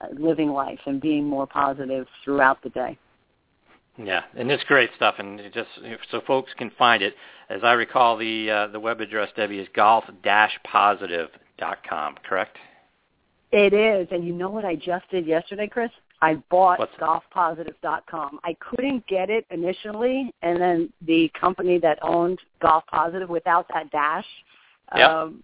[0.00, 2.98] uh, living life and being more positive throughout the day.
[3.96, 5.68] Yeah, and it's great stuff, and just
[6.10, 7.14] so folks can find it.
[7.48, 12.56] As I recall, the uh, the web address Debbie is golf-positive.com, correct?
[13.52, 15.92] It is, and you know what I just did yesterday, Chris?
[16.22, 18.40] I bought What's golfpositive.com.
[18.42, 23.92] I couldn't get it initially, and then the company that owned Golf Positive without that
[23.92, 24.26] dash
[24.96, 25.10] Yep.
[25.10, 25.42] um,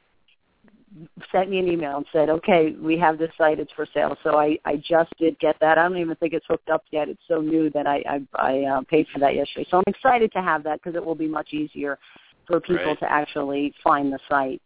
[1.30, 4.38] sent me an email and said, "Okay, we have this site; it's for sale." So
[4.38, 5.78] I I just did get that.
[5.78, 7.08] I don't even think it's hooked up yet.
[7.08, 9.66] It's so new that I I, I uh, paid for that yesterday.
[9.70, 11.98] So I'm excited to have that because it will be much easier
[12.46, 13.00] for people Great.
[13.00, 14.62] to actually find the site.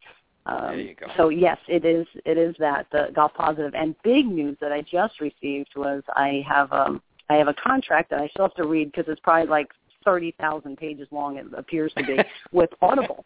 [0.47, 1.07] Um, There you go.
[1.17, 2.07] So yes, it is.
[2.25, 3.75] It is that the golf positive.
[3.75, 8.11] And big news that I just received was I have um I have a contract
[8.11, 9.69] that I still have to read because it's probably like
[10.05, 11.37] thirty thousand pages long.
[11.37, 12.19] It appears to be
[12.53, 13.25] with Audible,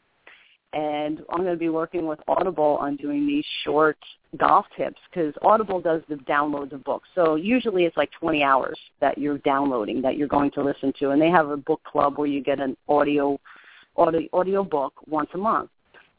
[0.72, 3.98] and I'm going to be working with Audible on doing these short
[4.36, 7.08] golf tips because Audible does the downloads of books.
[7.14, 11.10] So usually it's like 20 hours that you're downloading that you're going to listen to,
[11.10, 13.38] and they have a book club where you get an audio
[13.96, 15.70] audio, audio book once a month.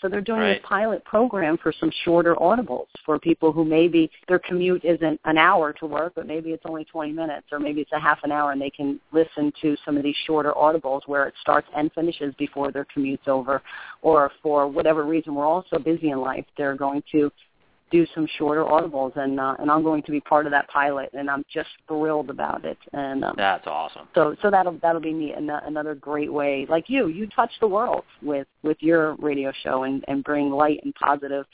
[0.02, 0.54] So they're doing Right.
[0.62, 5.38] this pilot program for some shorter audibles for people who maybe their commute isn't an
[5.38, 8.32] hour to work, but maybe it's only 20 minutes or maybe it's a half an
[8.32, 11.92] hour and they can listen to some of these shorter audibles where it starts and
[11.94, 13.62] finishes before their commute's over
[14.02, 17.32] or for whatever reason we're all so busy in life, they're going to
[17.92, 21.10] do some shorter audibles and uh, and I'm going to be part of that pilot
[21.14, 24.08] and I'm just thrilled about it and um, That's awesome.
[24.16, 27.68] so so that'll that'll be neat and another great way like you you touch the
[27.68, 31.46] world with with your radio show and and bring light and positive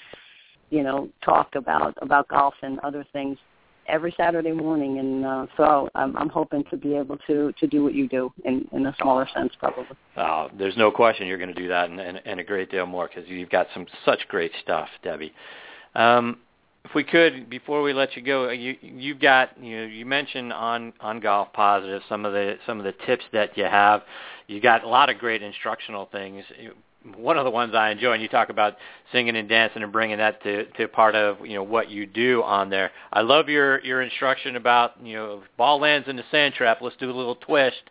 [0.70, 3.38] you know talk about about golf and other things
[3.88, 7.84] every Saturday morning and uh, so I'm I'm hoping to be able to to do
[7.84, 11.54] what you do in in a smaller sense probably Uh, there's no question you're going
[11.54, 14.28] to do that, and, and, and a great deal more because you've got some such
[14.28, 15.34] great stuff, Debbie.
[15.96, 16.38] Um,
[16.86, 20.54] if we could, before we let you go, you you've got you know, you mentioned
[20.54, 24.04] on on golf positive some of the some of the tips that you have.
[24.48, 26.44] You got a lot of great instructional things.
[27.18, 28.78] One of the ones I enjoy, and you talk about
[29.12, 32.44] singing and dancing and bringing that to to part of you know what you do
[32.44, 32.92] on there.
[33.12, 36.80] I love your your instruction about you know ball lands in the sand trap.
[36.82, 37.82] Let's do a little twist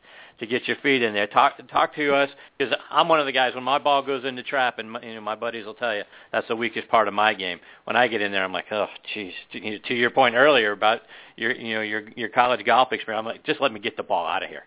[0.44, 1.26] to get your feet in there.
[1.26, 4.36] Talk talk to us because I'm one of the guys when my ball goes in
[4.36, 6.02] the trap, and my, you know my buddies will tell you
[6.32, 7.60] that's the weakest part of my game.
[7.84, 9.32] When I get in there, I'm like, oh, jeez.
[9.52, 11.00] To, to your point earlier about
[11.36, 14.02] your you know your your college golf experience, I'm like, just let me get the
[14.02, 14.64] ball out of here.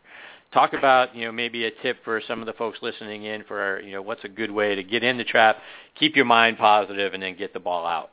[0.54, 3.82] Talk about you know maybe a tip for some of the folks listening in for
[3.82, 5.58] you know what's a good way to get in the trap,
[6.00, 8.12] keep your mind positive, and then get the ball out.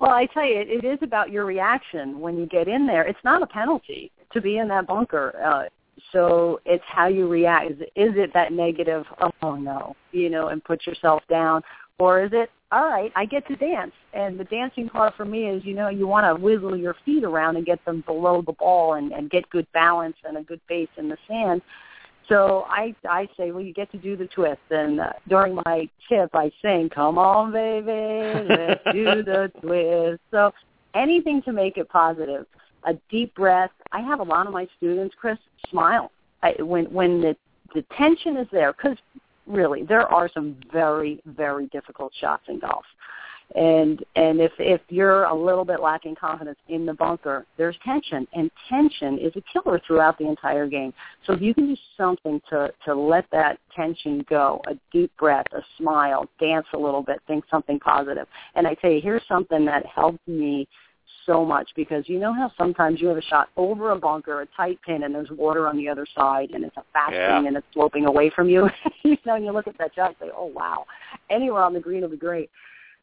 [0.00, 3.04] Well, I tell you, it, it is about your reaction when you get in there.
[3.04, 5.40] It's not a penalty to be in that bunker.
[5.44, 5.68] Uh,
[6.10, 7.72] so it's how you react.
[7.72, 9.04] Is it, is it that negative,
[9.42, 11.62] oh no, you know, and put yourself down?
[11.98, 13.92] Or is it, all right, I get to dance.
[14.12, 17.22] And the dancing part for me is, you know, you want to wiggle your feet
[17.22, 20.60] around and get them below the ball and, and get good balance and a good
[20.68, 21.62] base in the sand.
[22.28, 24.60] So I I say, well, you get to do the twist.
[24.70, 30.52] And uh, during my tip, I sing, "Come on, baby, let's do the twist." So
[30.94, 32.46] anything to make it positive.
[32.84, 33.70] A deep breath.
[33.92, 35.38] I have a lot of my students, Chris,
[35.70, 36.10] smile
[36.42, 37.36] I, when when the
[37.74, 38.72] the tension is there.
[38.72, 38.98] Because
[39.46, 42.84] really, there are some very very difficult shots in golf
[43.54, 48.26] and and if if you're a little bit lacking confidence in the bunker, there's tension,
[48.32, 50.92] and tension is a killer throughout the entire game.
[51.26, 55.46] So if you can do something to to let that tension go, a deep breath,
[55.52, 57.78] a smile, dance a little bit, think something.
[58.54, 60.68] And I tell you, here's something that helped me
[61.26, 64.46] so much because you know how sometimes you have a shot over a bunker, a
[64.56, 67.36] tight pin, and there's water on the other side, and it's a fast Yeah.
[67.36, 68.68] swing and it's sloping away from you.
[69.02, 70.86] you know, and you look at that shot and say, "Oh wow,
[71.30, 72.50] anywhere on the green will be great."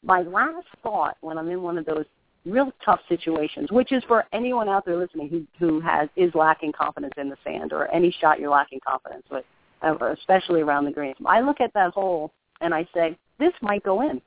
[0.03, 2.05] my last thought when I'm in one of those
[2.45, 6.71] real tough situations, which is for anyone out there listening who who has is lacking
[6.71, 9.45] confidence in the sand or any shot you're lacking confidence with,
[9.83, 11.17] especially around the greens.
[11.25, 14.21] I look at that hole and I say, this might go in.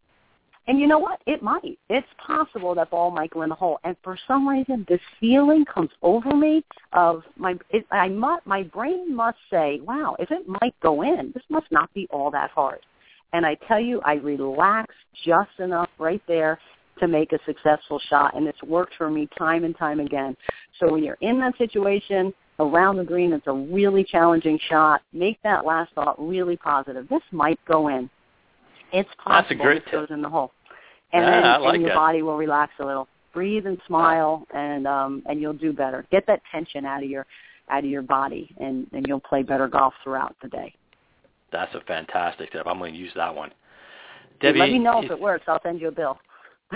[0.69, 1.21] And you know what?
[1.27, 1.79] It might.
[1.89, 3.81] It's possible that ball might go in the hole.
[3.83, 7.57] And for some reason, this feeling comes over me of my.
[7.71, 8.47] It, I must.
[8.47, 12.31] My brain must say, "Wow, if it might go in, this must not be all
[12.31, 12.79] that hard."
[13.33, 14.95] And I tell you, I relax
[15.25, 16.61] just enough right there
[17.01, 20.37] to make a successful shot, and it's worked for me time and time again.
[20.79, 25.01] So when you're in that situation around the green, it's a really challenging shot.
[25.13, 27.09] Make that last thought really positive.
[27.09, 28.09] This might go in.
[28.93, 30.53] It's That's possible great this goes in the hole,
[31.13, 31.97] and Yeah, then I like and your that.
[31.97, 33.09] body will relax a little.
[33.33, 36.05] Breathe and smile, and um, and you'll do better.
[36.11, 37.27] Get that tension out of your
[37.71, 40.75] out of your body, and and you'll play better golf throughout the day.
[41.51, 42.67] That's a fantastic tip.
[42.67, 43.53] I'm going to use that one.
[44.41, 45.45] Debbie, Let me know if it works.
[45.47, 46.19] I'll send you a bill.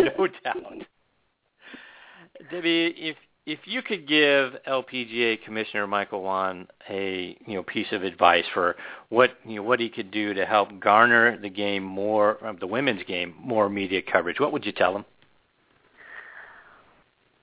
[0.00, 0.56] no doubt.
[2.50, 3.16] Debbie, if
[3.46, 8.74] if you could give LPGA Commissioner Michael Whan a you know piece of advice for
[9.08, 12.66] what you know what he could do to help garner the game more, uh, the
[12.66, 15.04] women's game more media coverage, what would you tell him?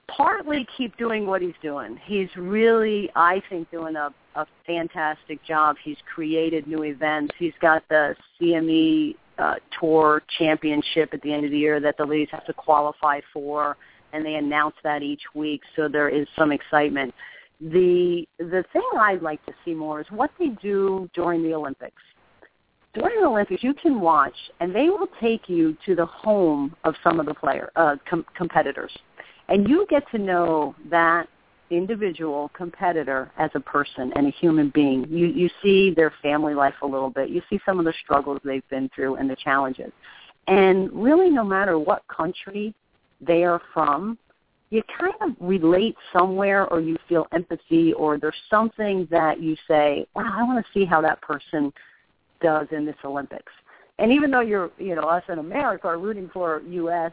[0.10, 1.98] Partly keep doing what he's doing.
[2.06, 5.78] He's really, I think, doing a, a fantastic job.
[5.84, 7.34] He's created new events.
[7.40, 12.06] He's got the CME uh, Tour Championship at the end of the year that the
[12.06, 13.76] ladies have to qualify for
[14.14, 17.14] and they announce that each week, so there is some excitement.
[17.60, 22.02] The the thing I'd like to see more is what they do during the Olympics.
[22.94, 26.94] During the Olympics, you can watch, and they will take you to the home of
[27.04, 28.92] some of the player uh, com- competitors,
[29.50, 31.28] and you get to know that
[31.72, 35.08] individual competitor as a person and a human being.
[35.10, 37.30] You you see their family life a little bit.
[37.30, 39.92] You see some of the struggles they've been through and the challenges.
[40.48, 42.76] And really, no matter what country
[43.26, 44.18] they are from,
[44.70, 50.08] you kind of relate somewhere or you feel empathy or there's something that you say,
[50.16, 51.72] wow, I want to see how that person
[52.42, 53.52] does in this Olympics.
[54.00, 57.12] And even though you're, you know, us in America are rooting for U.S.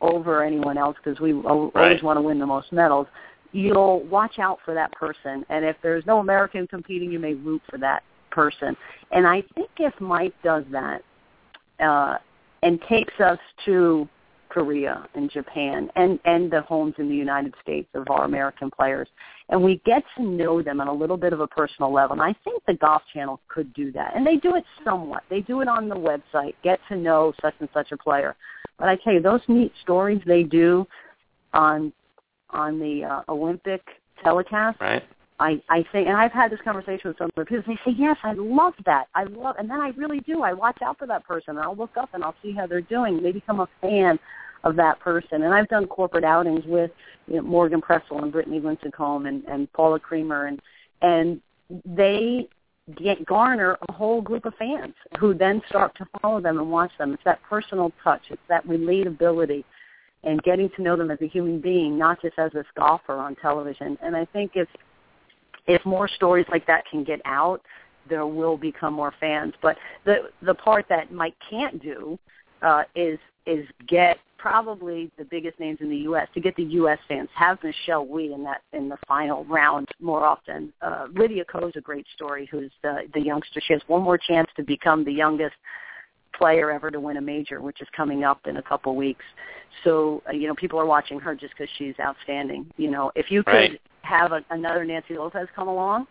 [0.00, 2.02] over anyone else because we always right.
[2.02, 3.06] want to win the most medals,
[3.52, 5.44] you'll watch out for that person.
[5.50, 8.76] And if there's no American competing, you may root for that person.
[9.12, 11.02] And I think if Mike does that
[11.80, 12.16] uh,
[12.62, 14.08] and takes us to
[14.48, 19.08] Korea and Japan and and the homes in the United States of our American players.
[19.48, 22.12] And we get to know them on a little bit of a personal level.
[22.12, 24.14] And I think the Golf Channel could do that.
[24.14, 25.22] And they do it somewhat.
[25.30, 28.36] They do it on the website get to know such and such a player.
[28.78, 30.86] But I tell you those neat stories they do
[31.52, 31.92] on
[32.50, 33.82] on the uh, Olympic
[34.22, 35.04] telecast right
[35.40, 37.62] I, I think, and I've had this conversation with some other people.
[37.66, 39.06] They say, "Yes, I love that.
[39.14, 40.42] I love," and then I really do.
[40.42, 41.56] I watch out for that person.
[41.56, 43.22] And I'll look up and I'll see how they're doing.
[43.22, 44.18] They become a fan
[44.64, 45.42] of that person.
[45.42, 46.90] And I've done corporate outings with
[47.28, 50.60] you know, Morgan Pressel and Brittany Lincicome and, and Paula Creamer, and
[51.02, 51.40] and
[51.84, 52.48] they
[52.96, 56.90] get garner a whole group of fans who then start to follow them and watch
[56.98, 57.12] them.
[57.12, 58.22] It's that personal touch.
[58.30, 59.62] It's that relatability
[60.24, 63.36] and getting to know them as a human being, not just as this golfer on
[63.36, 63.98] television.
[64.02, 64.68] And I think if
[65.68, 67.60] if more stories like that can get out,
[68.08, 69.54] there will become more fans.
[69.62, 72.18] But the the part that Mike can't do
[72.62, 76.28] uh, is is get probably the biggest names in the U.S.
[76.32, 76.98] to get the U.S.
[77.08, 77.28] fans.
[77.34, 80.72] Have Michelle Wie in that in the final round more often.
[80.80, 82.48] Uh, Lydia Ko is a great story.
[82.50, 83.60] Who's the the youngster?
[83.60, 85.56] She has one more chance to become the youngest
[86.38, 89.24] player ever to win a major, which is coming up in a couple weeks.
[89.84, 92.66] So uh, you know people are watching her just because she's outstanding.
[92.76, 93.80] You know if you could right.
[94.02, 96.06] have a, another Nancy Lopez come along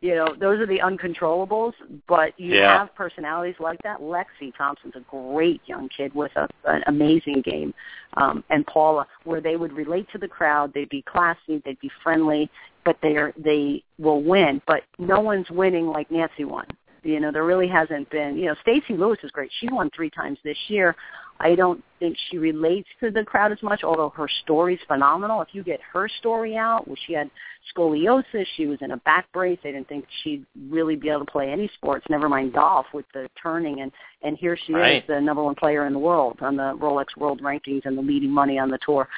[0.00, 1.72] you know, those are the uncontrollables,
[2.06, 2.78] but you yeah.
[2.78, 4.00] have personalities like that.
[4.00, 7.74] Lexi Thompson's a great young kid with a, an amazing game.
[8.16, 11.90] Um, and Paula, where they would relate to the crowd, they'd be classy, they'd be
[12.02, 12.48] friendly,
[12.84, 14.62] but they are they will win.
[14.68, 16.66] But no one's winning like Nancy won.
[17.02, 18.36] You know, there really hasn't been.
[18.36, 19.50] You know, Stacy Lewis is great.
[19.60, 20.96] She won three times this year.
[21.40, 25.40] I don't think she relates to the crowd as much, although her story's phenomenal.
[25.40, 27.30] If you get her story out, where she had
[27.72, 29.58] scoliosis, she was in a back brace.
[29.62, 33.06] They didn't think she'd really be able to play any sports, never mind golf, with
[33.14, 33.82] the turning.
[33.82, 33.92] And
[34.22, 34.96] and here she right.
[34.96, 38.02] is, the number one player in the world on the Rolex World Rankings and the
[38.02, 39.08] leading money on the tour.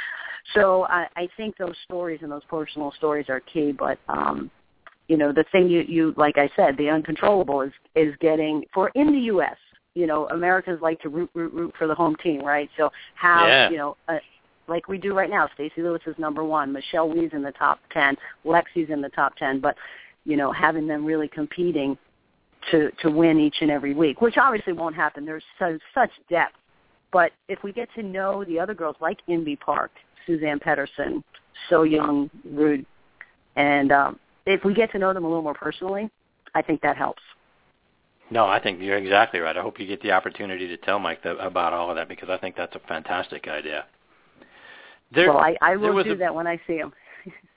[0.55, 3.73] So I, I think those stories and those personal stories are key.
[3.73, 4.51] But um,
[5.11, 8.91] you know, the thing you you like I said, the uncontrollable is is getting for
[8.95, 9.57] in the U.S
[9.95, 12.71] you know, Americans like to root, root, root for the home team, right?
[12.77, 13.71] So have, yeah.
[13.71, 14.19] you know, a,
[14.69, 17.81] like we do right now, Stacy Lewis is number one, Michelle Wie's in the top
[17.93, 19.77] 10, Lexi's in the top 10, but,
[20.25, 21.99] you know, having them really competing
[22.71, 25.25] to, to win each and every week, which obviously won't happen.
[25.25, 26.55] There's so, such depth.
[27.13, 29.91] But if we get to know the other girls like Inbee Park,
[30.25, 31.25] Suzanne Pettersen,
[31.69, 32.85] So Yeon Ryu,
[33.57, 36.11] and um, if we get to know them a little more personally,
[36.55, 37.23] I think that helps.
[38.31, 39.57] No, I think you're exactly right.
[39.57, 42.29] I hope you get the opportunity to tell Mike the, about all of that because
[42.31, 43.87] I think that's a fantastic idea.
[45.13, 46.17] There, well, I, I will do a...
[46.17, 46.93] that when I see him.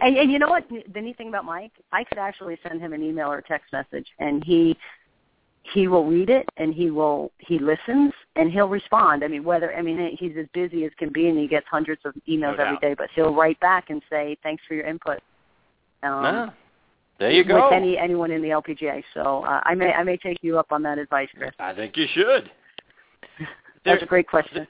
[0.00, 0.66] and, and you know what?
[0.94, 3.72] The neat thing about Mike, I could actually send him an email or a text
[3.72, 4.76] message, and he
[5.74, 9.22] he will read it and he will he listens and he'll respond.
[9.22, 12.02] I mean, whether I mean he's as busy as can be, and he gets hundreds
[12.04, 15.20] of emails no every day, but he'll write back and say thanks for your input.
[16.02, 16.52] Um, no.
[17.18, 17.66] There you go.
[17.66, 20.72] With any anyone in the LPGA, so uh, I may I may take you up
[20.72, 21.52] on that advice, Chris.
[21.60, 22.50] I think you should.
[23.84, 24.66] That's there, a great question.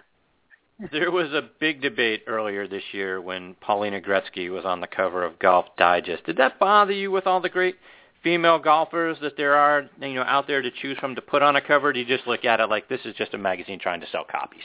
[0.90, 5.24] There was a big debate earlier this year when Paulina Gretzky was on the cover
[5.24, 6.24] of Golf Digest.
[6.24, 7.76] Did that bother you with all the great
[8.22, 11.56] female golfers that there are, you know, out there to choose from to put on
[11.56, 11.92] a cover?
[11.92, 14.24] do you just look at it like this is just a magazine trying to sell
[14.24, 14.62] copies?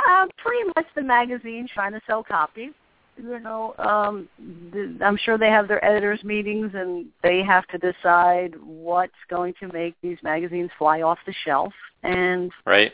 [0.00, 2.72] Uh, pretty much the magazine trying to sell copies.
[3.18, 4.28] You know, um,
[4.72, 9.54] th- I'm sure they have their editors meetings and they have to decide what's going
[9.60, 12.92] to make these magazines fly off the shelf, and right.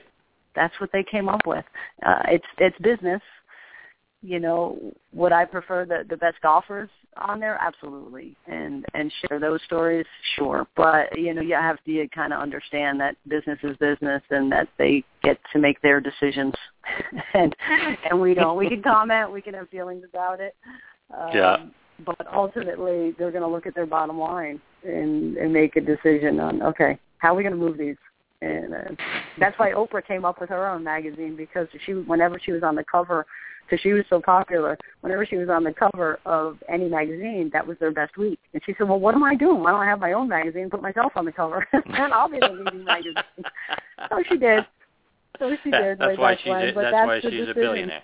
[0.54, 1.64] that's what they came up with.
[2.06, 3.20] Uh, it's it's business.
[4.22, 7.58] You know, would I prefer the the best golfers on there?
[7.60, 10.06] Absolutely, and and share those stories,
[10.36, 10.66] sure.
[10.76, 14.68] But you know, you have to kind of understand that business is business, and that
[14.78, 16.54] they get to make their decisions,
[17.34, 17.54] and
[18.10, 18.56] and we don't.
[18.56, 20.54] We can comment, we can have feelings about it.
[21.16, 21.56] Um, Yeah.
[22.04, 26.40] But ultimately, they're going to look at their bottom line and and make a decision
[26.40, 27.96] on okay, how are we going to move these
[28.42, 29.04] and uh,
[29.38, 32.74] that's why Oprah came up with her own magazine because she, whenever she was on
[32.74, 33.24] the cover,
[33.64, 37.66] because she was so popular, whenever she was on the cover of any magazine, that
[37.66, 38.38] was their best week.
[38.52, 39.62] And she said, "Well, what am I doing?
[39.62, 42.38] Why don't I have my own magazine, put myself on the cover, and I'll be
[42.40, 43.14] the leading magazine?"
[44.08, 44.66] so she did.
[45.38, 45.98] So she did.
[45.98, 48.02] that's why she's a, but that's that's why she's a billionaire.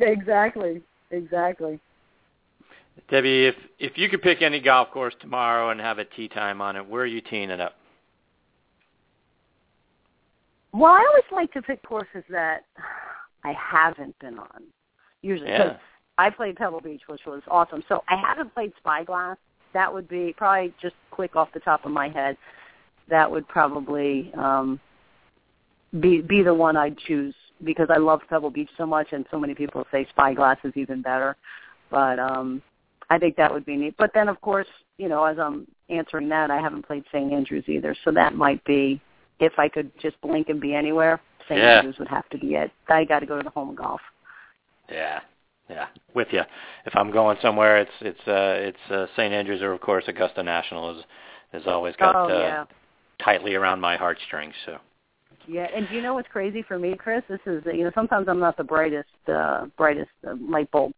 [0.00, 0.82] Exactly.
[1.10, 1.80] Exactly.
[3.08, 6.60] Debbie, if if you could pick any golf course tomorrow and have a tee time
[6.60, 7.76] on it, where are you teeing it up?
[10.72, 12.64] Well, I always like to pick courses that
[13.44, 14.62] I haven't been on.
[15.22, 15.76] Usually, Yeah.
[16.18, 17.82] I played Pebble Beach, which was awesome.
[17.88, 19.38] So I haven't played Spyglass.
[19.72, 22.36] That would be probably just quick off the top of my head.
[23.08, 24.78] That would probably um,
[25.98, 27.34] be be the one I'd choose
[27.64, 31.02] because I love Pebble Beach so much, and so many people say Spyglass is even
[31.02, 31.36] better.
[31.90, 32.62] But um,
[33.08, 33.94] I think that would be neat.
[33.98, 34.68] But then, of course,
[34.98, 37.32] you know, as I'm answering that, I haven't played St.
[37.32, 39.00] Andrews either, so that might be
[39.40, 41.20] if I could just blink and be anywhere.
[41.50, 41.60] St.
[41.60, 41.78] Yeah.
[41.78, 42.70] Andrews would have to be it.
[42.88, 44.00] I got to go to the home of golf.
[44.88, 45.20] Yeah,
[45.68, 46.42] yeah, with you.
[46.86, 49.32] If I'm going somewhere, it's it's uh it's uh, St.
[49.32, 51.04] Andrews or of course Augusta National is
[51.52, 52.64] is always got oh uh, yeah.
[53.22, 54.54] tightly around my heartstrings.
[54.64, 54.78] So
[55.48, 57.22] Yeah, and do you know what's crazy for me, Chris?
[57.28, 60.92] This is you know sometimes I'm not the brightest uh, brightest uh, light bulb.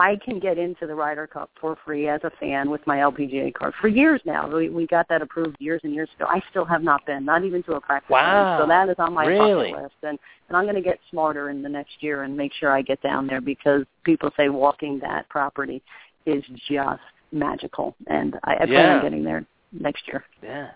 [0.00, 3.52] I can get into the Ryder Cup for free as a fan with my LPGA
[3.52, 4.48] card for years now.
[4.48, 6.26] We we got that approved years and years ago.
[6.28, 8.10] I still have not been, not even to a practice.
[8.10, 8.20] Wow.
[8.20, 8.62] round.
[8.62, 9.70] So that is on my Really?
[9.72, 10.18] bucket list, and
[10.48, 13.02] and I'm going to get smarter in the next year and make sure I get
[13.02, 15.82] down there because people say walking that property
[16.26, 17.00] is just
[17.32, 18.96] magical, and I, I plan Yeah.
[18.98, 20.24] on getting there next year.
[20.42, 20.70] yeah,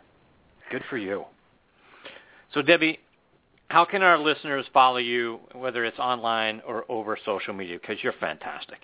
[0.71, 1.25] good for you.
[2.55, 2.99] So Debbie,
[3.69, 7.79] how can our listeners follow you, whether it's online or over social media?
[7.81, 8.79] Because you're fantastic.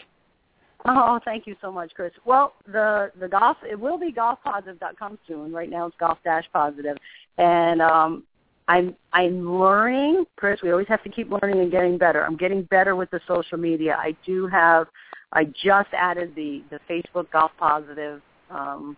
[0.85, 2.13] Oh, thank you so much, Chris.
[2.25, 5.53] Well, the the golf it will be golfpositive.com soon.
[5.53, 6.97] Right now, it's golf dash positive,
[7.37, 8.23] and um,
[8.69, 10.61] I'm I'm learning, Chris.
[10.63, 12.25] We always have to keep learning and getting better.
[12.25, 13.97] I'm getting better with the social media.
[13.99, 14.87] I do have.
[15.33, 18.23] I just added the the Facebook Golf Positive.
[18.51, 18.97] Um,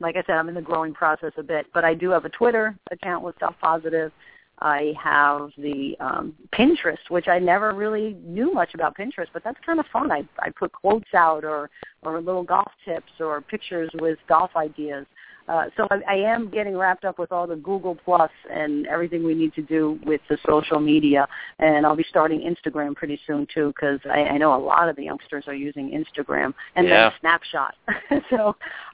[0.00, 2.30] like I said, I'm in the growing process a bit, but I do have a
[2.30, 4.12] Twitter account with Golf Positive.
[4.60, 9.58] I have the um, Pinterest, which I never really knew much about Pinterest, but that's
[9.64, 10.10] kind of fun.
[10.10, 11.70] I I put quotes out or
[12.02, 15.06] or little golf tips or pictures with golf ideas.
[15.48, 19.24] Uh, so I, I am getting wrapped up with all the Google Plus and everything
[19.24, 21.26] we need to do with the social media,
[21.58, 24.96] and I'll be starting Instagram pretty soon too, because I, I know a lot of
[24.96, 27.10] the youngsters are using Instagram and Yeah.
[27.10, 27.74] then Snapshot.
[28.30, 28.48] so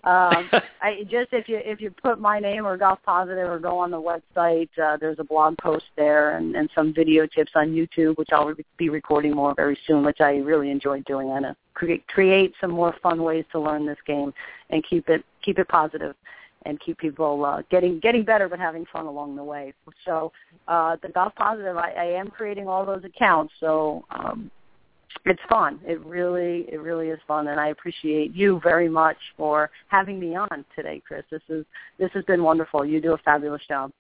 [0.05, 0.49] um,
[0.83, 3.91] I just if you if you put my name or Golf Positive or go on
[3.91, 8.17] the website, uh, there's a blog post there and, and some video tips on YouTube,
[8.17, 11.31] which I'll re- be recording more very soon, which I really enjoy doing.
[11.31, 14.33] I create create some more fun ways to learn this game
[14.71, 16.15] and keep it keep it positive
[16.65, 19.73] and keep people uh, getting getting better but having fun along the way.
[20.05, 20.33] So
[20.69, 23.53] uh, the Golf Positive, I, I am creating all those accounts.
[23.61, 24.51] So um,
[25.25, 25.81] it's fun.
[25.87, 30.37] It really, it really is fun, and I appreciate you very much for having me
[30.37, 31.25] on today, Chris.
[31.31, 31.65] This is
[31.99, 32.85] this has been wonderful.
[32.85, 33.91] You do a fabulous job.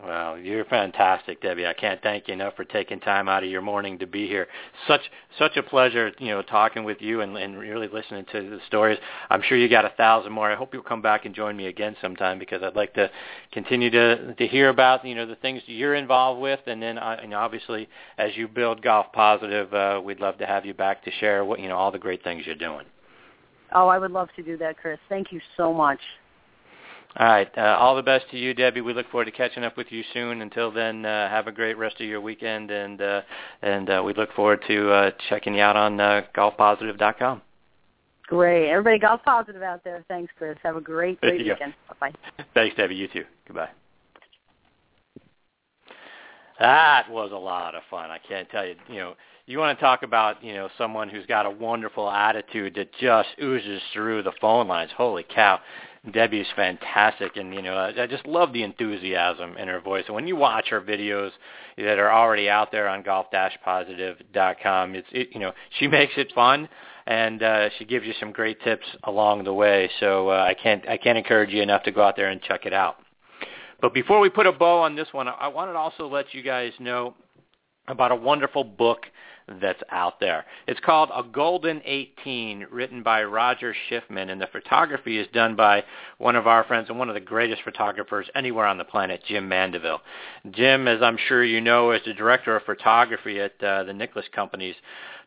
[0.00, 1.66] Well, you're fantastic, Debbie.
[1.66, 4.48] I can't thank you enough for taking time out of your morning to be here.
[4.88, 5.02] Such
[5.38, 8.98] such a pleasure, you know, talking with you and, and really listening to the stories.
[9.28, 10.50] I'm sure you got a thousand more.
[10.50, 13.10] I hope you'll come back and join me again sometime because I'd like to
[13.52, 17.24] continue to to hear about you know the things you're involved with, and then uh,
[17.26, 17.86] know, obviously
[18.16, 21.60] as you build Golf Positive, uh, we'd love to have you back to share what
[21.60, 22.86] you know all the great things you're doing.
[23.74, 24.98] Oh, I would love to do that, Chris.
[25.08, 26.00] Thank you so much.
[27.18, 27.50] All right.
[27.56, 28.80] Uh, all the best to you, Debbie.
[28.80, 30.40] We look forward to catching up with you soon.
[30.40, 33.20] Until then, uh, have a great rest of your weekend, and uh,
[33.60, 37.42] and uh, we look forward to uh, checking you out on uh, golfpositive.com.
[38.28, 38.70] Great.
[38.70, 40.02] Everybody golf positive out there.
[40.08, 40.56] Thanks, Chris.
[40.62, 41.52] Have a great, great go.
[41.52, 41.74] weekend.
[42.00, 42.44] Bye-bye.
[42.54, 42.94] Thanks, Debbie.
[42.94, 43.24] You too.
[43.46, 43.68] Goodbye.
[46.58, 48.10] That was a lot of fun.
[48.10, 48.76] I can't tell you.
[48.88, 49.14] You know,
[49.46, 53.28] you want to talk about you know someone who's got a wonderful attitude that just
[53.42, 54.90] oozes through the phone lines.
[54.96, 55.60] Holy cow!
[56.10, 60.02] Debbie is fantastic, and you know I just love the enthusiasm in her voice.
[60.08, 61.30] And when you watch her videos
[61.76, 66.68] that are already out there on golf-positive.com, it's it, you know she makes it fun,
[67.06, 69.88] and uh, she gives you some great tips along the way.
[70.00, 72.66] So uh, I can't I can't encourage you enough to go out there and check
[72.66, 72.96] it out.
[73.80, 76.42] But before we put a bow on this one, I wanted to also let you
[76.42, 77.14] guys know
[77.86, 79.06] about a wonderful book
[79.60, 80.44] that's out there.
[80.66, 85.84] It's called A Golden 18, written by Roger Schiffman, and the photography is done by
[86.18, 89.48] one of our friends and one of the greatest photographers anywhere on the planet, Jim
[89.48, 90.00] Mandeville.
[90.50, 94.26] Jim, as I'm sure you know, is the director of photography at uh, the Nicklaus
[94.34, 94.76] Companies.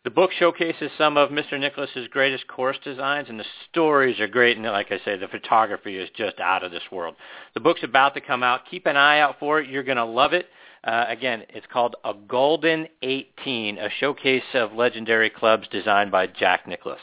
[0.06, 1.60] The book showcases some of Mr.
[1.60, 4.56] Nicklaus's greatest course designs, and the stories are great.
[4.56, 7.16] And like I say, the photography is just out of this world.
[7.56, 8.70] The book's about to come out.
[8.70, 9.68] Keep an eye out for it.
[9.68, 10.46] You're going to love it.
[10.86, 16.68] Uh, again, it's called A Golden 18, a showcase of legendary clubs designed by Jack
[16.68, 17.00] Nicklaus.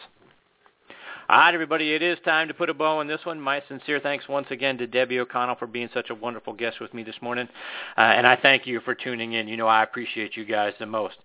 [1.28, 3.40] All right, everybody, it is time to put a bow on this one.
[3.40, 6.92] My sincere thanks once again to Debbie O'Connell for being such a wonderful guest with
[6.92, 7.48] me this morning.
[7.96, 9.48] Uh, and I thank you for tuning in.
[9.48, 11.16] You know I appreciate you guys the most.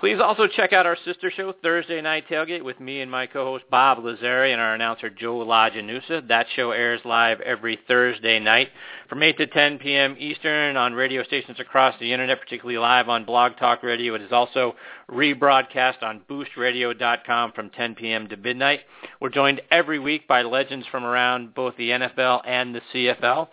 [0.00, 3.64] Please also check out our sister show, Thursday Night Tailgate, with me and my co-host
[3.70, 6.26] Bob Lazari and our announcer Joe Lajanusa.
[6.26, 8.68] That show airs live every Thursday night
[9.10, 10.16] from 8 to 10 p.m.
[10.18, 14.14] Eastern on radio stations across the internet, particularly live on Blog Talk Radio.
[14.14, 14.74] It is also
[15.10, 18.26] rebroadcast on boostradio.com from 10 p.m.
[18.28, 18.80] to midnight.
[19.20, 23.48] We're joined every week by legends from around both the NFL and the CFL.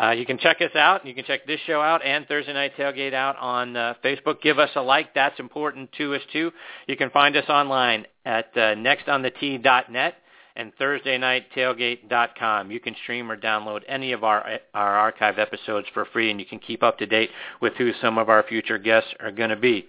[0.00, 1.06] Uh, you can check us out.
[1.06, 4.40] You can check this show out and Thursday Night Tailgate out on uh, Facebook.
[4.42, 5.14] Give us a like.
[5.14, 6.50] That's important to us, too.
[6.86, 10.14] You can find us online at uh, nextonthetee.net
[10.56, 12.70] and ThursdayNightTailgate.com.
[12.70, 16.46] You can stream or download any of our our archive episodes for free, and you
[16.46, 17.30] can keep up to date
[17.60, 19.86] with who some of our future guests are going to be.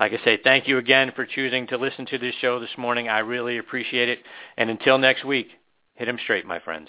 [0.00, 3.08] Like I say, thank you again for choosing to listen to this show this morning.
[3.08, 4.20] I really appreciate it.
[4.56, 5.48] And until next week,
[5.94, 6.88] hit 'em straight, my friends.